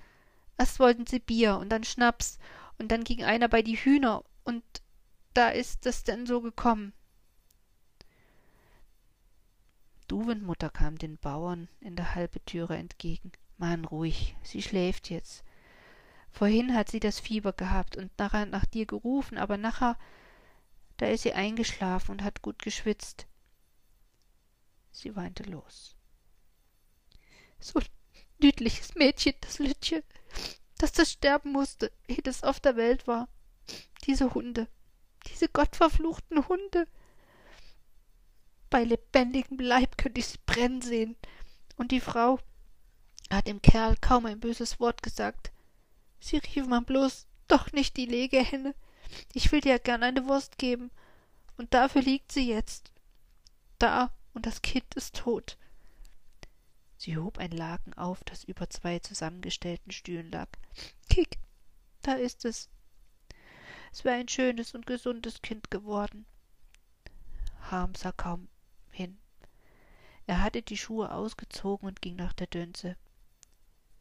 Erst 0.58 0.80
wollten 0.80 1.06
sie 1.06 1.20
Bier 1.20 1.58
und 1.58 1.70
dann 1.70 1.84
Schnaps, 1.84 2.40
und 2.78 2.92
dann 2.92 3.04
ging 3.04 3.24
einer 3.24 3.48
bei 3.48 3.62
die 3.62 3.76
Hühner, 3.76 4.24
und 4.44 4.64
da 5.34 5.50
ist 5.50 5.86
es 5.86 6.04
denn 6.04 6.26
so 6.26 6.42
gekommen. 6.42 6.94
Juwendmutter 10.12 10.70
kam 10.70 10.98
den 10.98 11.18
Bauern 11.18 11.70
in 11.80 11.96
der 11.96 12.16
Halbetüre 12.16 12.76
entgegen. 12.76 13.32
Mann, 13.58 13.86
ruhig, 13.86 14.36
sie 14.44 14.62
schläft 14.62 15.10
jetzt. 15.10 15.46
Vorhin 16.32 16.76
hat 16.76 16.92
sie 16.92 17.00
das 17.00 17.22
Fieber 17.22 17.54
gehabt 17.54 17.96
und 17.96 18.12
nachher 18.20 18.46
nach 18.46 18.66
dir 18.66 18.86
gerufen, 18.86 19.38
aber 19.38 19.56
nachher, 19.56 19.98
da 20.98 21.08
ist 21.08 21.24
sie 21.24 21.32
eingeschlafen 21.32 22.12
und 22.12 22.24
hat 22.24 22.42
gut 22.42 22.60
geschwitzt. 22.60 23.26
Sie 24.92 25.16
weinte 25.16 25.44
los. 25.44 25.96
So 27.62 27.80
niedliches 28.40 28.96
Mädchen, 28.96 29.36
das 29.40 29.60
Lütje, 29.60 30.04
dass 30.78 30.92
das 30.92 31.10
sterben 31.10 31.54
musste, 31.54 31.90
ehe 32.10 32.22
das 32.22 32.44
auf 32.44 32.60
der 32.60 32.76
Welt 32.76 33.08
war. 33.08 33.30
Diese 34.06 34.34
Hunde, 34.34 34.68
diese 35.28 35.48
gottverfluchten 35.48 36.50
Hunde. 36.50 36.86
Bei 38.72 38.86
lebendigem 38.86 39.60
Leib 39.60 39.98
könnte 39.98 40.22
ich 40.22 40.28
sie 40.28 40.40
brennen 40.46 40.82
sehen. 40.82 41.18
Und 41.76 41.92
die 41.92 42.00
Frau 42.00 42.40
hat 43.30 43.46
dem 43.46 43.62
Kerl 43.62 43.98
kaum 43.98 44.26
ein 44.26 44.40
böses 44.40 44.80
Wort 44.80 45.04
gesagt. 45.04 45.52
Sie 46.22 46.38
rief 46.38 46.66
man 46.66 46.86
bloß, 46.86 47.28
doch 47.48 47.74
nicht 47.74 47.98
die 47.98 48.06
Legehenne. 48.06 48.74
Ich 49.34 49.52
will 49.52 49.60
dir 49.60 49.78
gern 49.78 50.04
eine 50.04 50.26
Wurst 50.26 50.58
geben. 50.58 50.90
Und 51.58 51.74
dafür 51.74 52.02
liegt 52.02 52.32
sie 52.32 52.48
jetzt. 52.48 52.94
Da, 53.78 54.16
und 54.34 54.46
das 54.46 54.62
Kind 54.62 54.96
ist 54.96 55.18
tot. 55.18 55.58
Sie 56.96 57.18
hob 57.18 57.40
ein 57.40 57.52
Laken 57.52 57.94
auf, 57.96 58.24
das 58.24 58.46
über 58.46 58.70
zwei 58.70 59.00
zusammengestellten 59.00 59.92
Stühlen 59.92 60.32
lag. 60.32 60.48
Kick, 61.10 61.40
da 62.04 62.14
ist 62.14 62.46
es. 62.46 62.70
Es 63.92 64.06
wäre 64.06 64.16
ein 64.16 64.30
schönes 64.30 64.74
und 64.76 64.86
gesundes 64.86 65.42
Kind 65.42 65.72
geworden. 65.72 66.26
Harm 67.70 67.96
sah 67.96 68.14
kaum. 68.14 68.48
Er 70.32 70.42
hatte 70.42 70.62
die 70.62 70.78
Schuhe 70.78 71.12
ausgezogen 71.12 71.90
und 71.90 72.02
ging 72.02 72.16
nach 72.16 72.32
der 72.32 72.48
Dönse. 72.48 72.96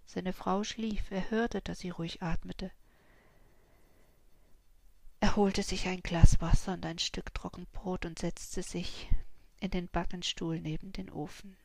Seine 0.07 0.33
Frau 0.33 0.63
schlief, 0.63 1.11
er 1.11 1.29
hörte, 1.29 1.61
dass 1.61 1.81
sie 1.81 1.91
ruhig 1.91 2.23
atmete. 2.23 2.71
Er 5.19 5.35
holte 5.35 5.65
sich 5.65 5.89
ein 5.89 6.03
Glas 6.05 6.41
Wasser 6.41 6.75
und 6.75 6.87
ein 6.87 7.01
Stück 7.01 7.35
Trockenbrot 7.35 8.07
und 8.07 8.21
setzte 8.21 8.63
sich 8.63 9.11
in 9.59 9.73
den 9.73 9.89
Backenstuhl 9.89 10.61
neben 10.61 10.93
den 10.93 11.11
Ofen. 11.11 11.57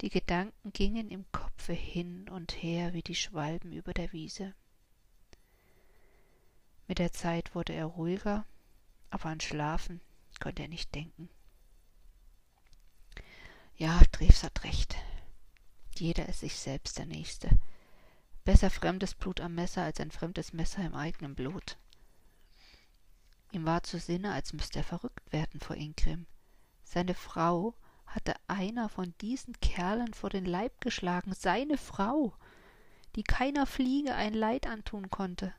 Die 0.00 0.10
Gedanken 0.10 0.72
gingen 0.72 1.08
im 1.08 1.24
Kopfe 1.30 1.74
hin 1.74 2.28
und 2.30 2.50
her 2.64 2.94
wie 2.94 3.02
die 3.02 3.14
Schwalben 3.14 3.72
über 3.72 3.94
der 3.94 4.12
Wiese. 4.12 4.56
Mit 6.88 6.98
der 6.98 7.12
Zeit 7.12 7.54
wurde 7.54 7.74
er 7.74 7.86
ruhiger, 7.86 8.44
aber 9.10 9.26
an 9.26 9.40
Schlafen 9.40 10.00
konnte 10.40 10.62
er 10.62 10.68
nicht 10.68 10.92
denken. 10.96 11.28
Ja, 13.76 14.00
Treves 14.12 14.42
hat 14.42 14.64
recht. 14.64 14.96
Jeder 15.96 16.28
ist 16.28 16.40
sich 16.40 16.56
selbst 16.56 16.98
der 16.98 17.06
Nächste. 17.06 17.48
Besser 18.44 18.70
fremdes 18.70 19.14
Blut 19.14 19.40
am 19.40 19.54
Messer 19.54 19.82
als 19.82 20.00
ein 20.00 20.10
fremdes 20.10 20.52
Messer 20.52 20.84
im 20.84 20.94
eigenen 20.94 21.34
Blut. 21.34 21.78
Ihm 23.52 23.66
war 23.66 23.82
zu 23.82 23.98
Sinne, 23.98 24.32
als 24.32 24.52
müsste 24.52 24.80
er 24.80 24.84
verrückt 24.84 25.32
werden 25.32 25.60
vor 25.60 25.76
Ingrim. 25.76 26.26
Seine 26.84 27.14
Frau 27.14 27.74
hatte 28.06 28.34
einer 28.46 28.88
von 28.88 29.14
diesen 29.20 29.58
Kerlen 29.60 30.12
vor 30.14 30.30
den 30.30 30.44
Leib 30.44 30.80
geschlagen, 30.80 31.34
seine 31.34 31.78
Frau, 31.78 32.34
die 33.16 33.22
keiner 33.22 33.66
Fliege 33.66 34.14
ein 34.14 34.34
Leid 34.34 34.66
antun 34.66 35.10
konnte. 35.10 35.54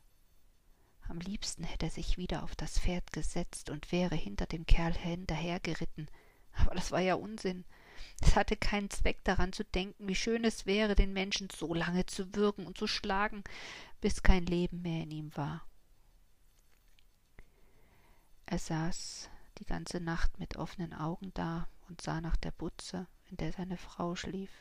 Am 1.08 1.20
liebsten 1.20 1.64
hätte 1.64 1.88
er 1.88 1.92
sich 1.92 2.18
wieder 2.18 2.44
auf 2.44 2.56
das 2.56 2.80
Pferd 2.80 3.12
gesetzt 3.12 3.70
und 3.70 3.92
wäre 3.92 4.16
hinter 4.16 4.46
dem 4.46 4.66
Kerl 4.66 4.94
hinterhergeritten, 4.94 6.10
aber 6.54 6.76
das 6.76 6.92
war 6.92 7.00
ja 7.00 7.16
Unsinn. 7.16 7.66
Es 8.22 8.36
hatte 8.36 8.56
keinen 8.56 8.90
Zweck 8.90 9.24
daran 9.24 9.54
zu 9.54 9.64
denken, 9.64 10.08
wie 10.08 10.16
schön 10.16 10.44
es 10.44 10.66
wäre, 10.66 10.96
den 10.96 11.14
Menschen 11.14 11.50
so 11.50 11.74
lange 11.74 12.06
zu 12.06 12.36
würgen 12.36 12.66
und 12.66 12.78
zu 12.78 12.88
schlagen, 12.88 13.44
bis 14.02 14.24
kein 14.24 14.46
Leben 14.46 14.82
mehr 14.82 15.04
in 15.04 15.12
ihm 15.12 15.38
war. 15.38 15.66
Er 18.46 18.60
saß 18.60 19.30
die 19.60 19.66
ganze 19.66 20.00
Nacht 20.00 20.40
mit 20.40 20.58
offenen 20.58 20.94
Augen 20.94 21.32
da 21.34 21.68
und 21.90 22.02
sah 22.02 22.22
nach 22.22 22.36
der 22.38 22.52
Butze, 22.52 23.08
in 23.30 23.38
der 23.38 23.52
seine 23.52 23.78
Frau 23.78 24.16
schlief. 24.16 24.52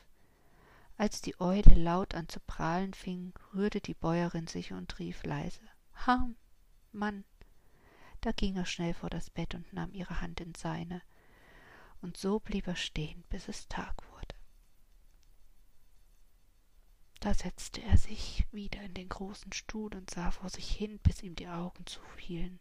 Als 0.96 1.20
die 1.20 1.40
Eule 1.40 1.74
laut 1.74 2.14
an 2.14 2.28
zu 2.28 2.40
prahlen 2.40 2.94
fing, 2.94 3.33
rührte 3.55 3.81
die 3.81 3.94
Bäuerin 3.94 4.46
sich 4.46 4.72
und 4.72 4.98
rief 4.98 5.24
leise 5.24 5.62
Harm, 5.94 6.37
Mann. 6.92 7.24
Da 8.20 8.33
ging 8.33 8.57
er 8.57 8.66
schnell 8.66 8.94
vor 8.94 9.11
das 9.11 9.31
Bett 9.31 9.55
und 9.55 9.72
nahm 9.72 9.92
ihre 9.94 10.20
Hand 10.20 10.40
in 10.40 10.55
seine, 10.55 11.02
und 12.02 12.16
so 12.16 12.40
blieb 12.40 12.66
er 12.66 12.76
stehen, 12.76 13.24
bis 13.30 13.48
es 13.48 13.68
Tag 13.68 13.94
wurde. 14.10 14.34
Da 17.20 17.34
setzte 17.34 17.80
er 17.82 17.96
sich 17.96 18.44
wieder 18.50 18.82
in 18.82 18.94
den 18.94 19.08
großen 19.08 19.52
Stuhl 19.52 19.94
und 19.94 20.10
sah 20.10 20.32
vor 20.32 20.50
sich 20.50 20.68
hin, 20.68 20.98
bis 20.98 21.22
ihm 21.22 21.36
die 21.36 21.46
Augen 21.46 21.86
zufielen. 21.86 22.58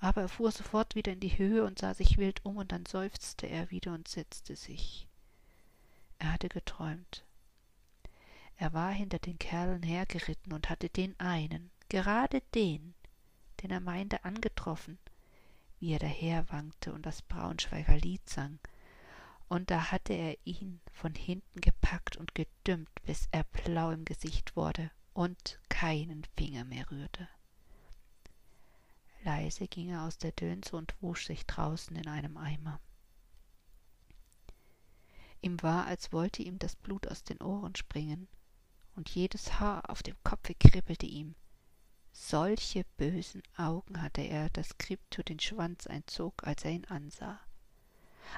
Aber 0.00 0.22
er 0.22 0.28
fuhr 0.28 0.50
sofort 0.50 0.94
wieder 0.94 1.12
in 1.12 1.20
die 1.20 1.38
Höhe 1.38 1.64
und 1.64 1.78
sah 1.78 1.94
sich 1.94 2.18
wild 2.18 2.44
um, 2.44 2.56
und 2.56 2.72
dann 2.72 2.86
seufzte 2.86 3.46
er 3.46 3.70
wieder 3.70 3.94
und 3.94 4.08
setzte 4.08 4.56
sich. 4.56 5.08
Er 6.18 6.32
hatte 6.32 6.48
geträumt. 6.48 7.24
Er 8.56 8.72
war 8.72 8.90
hinter 8.90 9.20
den 9.20 9.38
Kerlen 9.38 9.84
hergeritten 9.84 10.52
und 10.52 10.68
hatte 10.68 10.88
den 10.88 11.18
einen, 11.20 11.70
gerade 11.88 12.40
den, 12.54 12.94
den 13.62 13.70
er 13.70 13.80
meinte 13.80 14.24
angetroffen, 14.24 14.98
wie 15.78 15.92
er 15.92 15.98
daherwankte 15.98 16.92
und 16.92 17.06
das 17.06 17.22
Braunschweiger 17.22 17.96
Lied 17.96 18.28
sang, 18.28 18.58
und 19.48 19.70
da 19.70 19.90
hatte 19.90 20.12
er 20.12 20.36
ihn 20.44 20.80
von 20.92 21.14
hinten 21.14 21.60
gepackt 21.60 22.16
und 22.16 22.34
gedümmt, 22.34 22.90
bis 23.04 23.28
er 23.30 23.44
blau 23.44 23.90
im 23.90 24.04
Gesicht 24.04 24.56
wurde 24.56 24.90
und 25.14 25.58
keinen 25.68 26.24
Finger 26.36 26.64
mehr 26.64 26.90
rührte. 26.90 27.28
Leise 29.24 29.66
ging 29.66 29.90
er 29.90 30.02
aus 30.02 30.18
der 30.18 30.32
Dönse 30.32 30.76
und 30.76 30.94
wusch 31.00 31.26
sich 31.26 31.46
draußen 31.46 31.96
in 31.96 32.08
einem 32.08 32.36
Eimer. 32.36 32.80
Ihm 35.40 35.62
war, 35.62 35.86
als 35.86 36.12
wollte 36.12 36.42
ihm 36.42 36.58
das 36.58 36.76
Blut 36.76 37.06
aus 37.08 37.24
den 37.24 37.40
Ohren 37.40 37.74
springen, 37.76 38.28
und 38.96 39.08
jedes 39.10 39.60
Haar 39.60 39.88
auf 39.90 40.02
dem 40.02 40.16
Kopfe 40.24 40.54
kribbelte 40.54 41.06
ihm, 41.06 41.34
solche 42.18 42.84
bösen 42.96 43.42
Augen 43.56 44.02
hatte 44.02 44.22
er, 44.22 44.50
dass 44.50 44.78
Krypto 44.78 45.22
den 45.22 45.38
Schwanz 45.38 45.86
einzog, 45.86 46.46
als 46.46 46.64
er 46.64 46.72
ihn 46.72 46.84
ansah. 46.86 47.40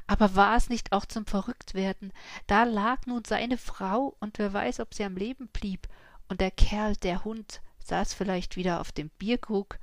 Aber 0.06 0.36
war 0.36 0.56
es 0.56 0.68
nicht 0.68 0.92
auch 0.92 1.06
zum 1.06 1.26
Verrücktwerden? 1.26 2.12
Da 2.46 2.64
lag 2.64 3.06
nun 3.06 3.24
seine 3.24 3.58
Frau, 3.58 4.16
und 4.20 4.38
wer 4.38 4.52
weiß, 4.52 4.80
ob 4.80 4.94
sie 4.94 5.04
am 5.04 5.16
Leben 5.16 5.48
blieb, 5.48 5.88
und 6.28 6.40
der 6.40 6.50
Kerl, 6.50 6.94
der 6.96 7.24
Hund, 7.24 7.60
saß 7.78 8.14
vielleicht 8.14 8.56
wieder 8.56 8.80
auf 8.80 8.92
dem 8.92 9.10
Bierkrug, 9.10 9.78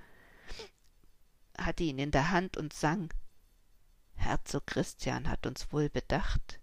hatte 1.58 1.84
ihn 1.84 2.00
in 2.00 2.12
der 2.12 2.30
Hand 2.30 2.56
und 2.56 2.72
sang. 2.74 3.14
Herzog 4.16 4.68
Christian 4.68 5.28
hat 5.28 5.46
uns 5.46 5.72
wohl 5.74 5.90
bedacht, 5.90 6.60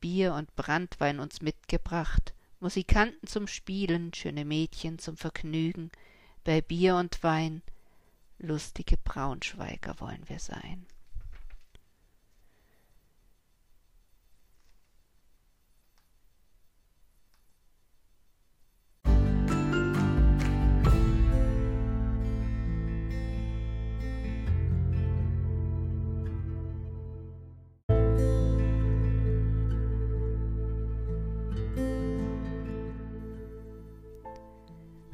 Bier 0.00 0.34
und 0.34 0.54
Branntwein 0.56 1.20
uns 1.20 1.42
mitgebracht, 1.42 2.34
Musikanten 2.60 3.26
zum 3.26 3.46
Spielen, 3.46 4.14
schöne 4.14 4.44
Mädchen 4.44 4.98
zum 4.98 5.16
Vergnügen, 5.16 5.90
bei 6.46 6.60
Bier 6.60 6.94
und 6.94 7.24
Wein, 7.24 7.60
lustige 8.38 8.96
Braunschweiger 8.98 9.98
wollen 9.98 10.22
wir 10.28 10.38
sein. 10.38 10.86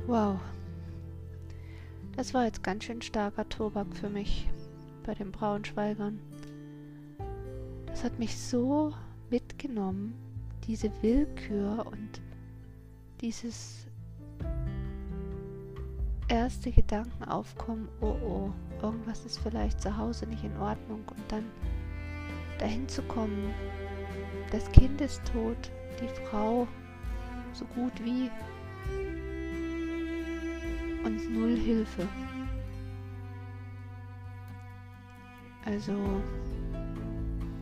Wow. 0.07 0.52
Das 2.23 2.35
war 2.35 2.45
jetzt 2.45 2.63
ganz 2.63 2.85
schön 2.85 3.03
starker 3.03 3.49
Tobak 3.49 3.97
für 3.97 4.09
mich 4.09 4.49
bei 5.05 5.13
den 5.13 5.33
Braunschweigern. 5.33 6.21
Das 7.87 8.05
hat 8.05 8.17
mich 8.21 8.39
so 8.39 8.95
mitgenommen, 9.29 10.15
diese 10.65 10.93
Willkür 11.03 11.85
und 11.85 12.21
dieses 13.21 13.89
erste 16.29 16.71
Gedankenaufkommen, 16.71 17.89
oh 18.01 18.15
oh, 18.25 18.53
irgendwas 18.81 19.25
ist 19.25 19.41
vielleicht 19.41 19.81
zu 19.81 19.97
Hause 19.97 20.27
nicht 20.27 20.45
in 20.45 20.57
Ordnung 20.59 21.03
und 21.09 21.25
dann 21.27 21.47
dahin 22.61 22.89
zu 22.89 23.03
kommen, 23.03 23.53
das 24.53 24.71
Kind 24.71 25.01
ist 25.01 25.21
tot, 25.25 25.73
die 26.01 26.29
Frau 26.29 26.69
so 27.53 27.65
gut 27.65 27.93
wie 28.05 28.31
und 31.05 31.33
null 31.33 31.57
Hilfe. 31.57 32.07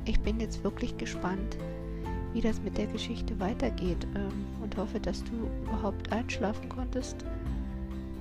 ich 0.05 0.21
bin 0.21 0.41
jetzt 0.41 0.63
wirklich 0.65 0.97
gespannt, 0.99 1.57
wie 2.33 2.41
das 2.41 2.61
mit 2.61 2.77
der 2.77 2.87
Geschichte 2.87 3.39
weitergeht 3.41 4.07
ähm, 4.15 4.47
und 4.63 4.77
hoffe, 4.77 5.01
dass 5.01 5.25
du 5.25 5.33
überhaupt 5.65 6.13
einschlafen 6.13 6.69
konntest, 6.69 7.25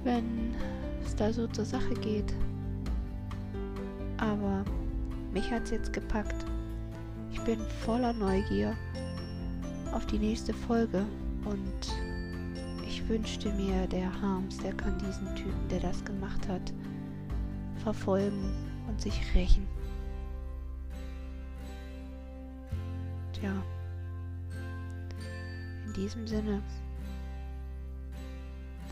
wenn 0.04 0.56
es 1.06 1.16
da 1.16 1.32
so 1.34 1.48
zur 1.48 1.66
Sache 1.66 1.94
geht. 1.96 2.34
Aber 4.18 4.64
mich 5.34 5.50
hat 5.52 5.64
es 5.64 5.72
jetzt 5.72 5.94
gepackt. 5.94 6.46
Ich 7.32 7.42
bin 7.42 7.60
voller 7.86 8.14
Neugier 8.14 8.76
auf 9.92 10.06
die 10.06 10.20
nächste 10.20 10.54
Folge 10.54 11.06
und 11.46 12.09
wünschte 13.10 13.52
mir, 13.54 13.88
der 13.88 14.22
Harms, 14.22 14.60
der 14.60 14.74
kann 14.74 14.98
diesen 15.00 15.36
Typen, 15.36 15.68
der 15.70 15.80
das 15.80 16.06
gemacht 16.06 16.48
hat, 16.48 16.72
verfolgen 17.78 18.54
und 18.88 19.02
sich 19.02 19.20
rächen. 19.34 19.68
Tja, 23.34 23.52
in 25.88 25.94
diesem 25.94 26.28
Sinne, 26.28 26.62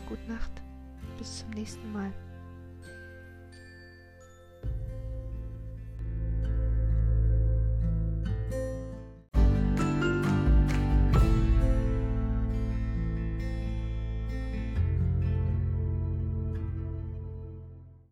gute 0.08 0.32
Nacht, 0.32 0.50
bis 1.16 1.38
zum 1.38 1.50
nächsten 1.50 1.92
Mal. 1.92 2.12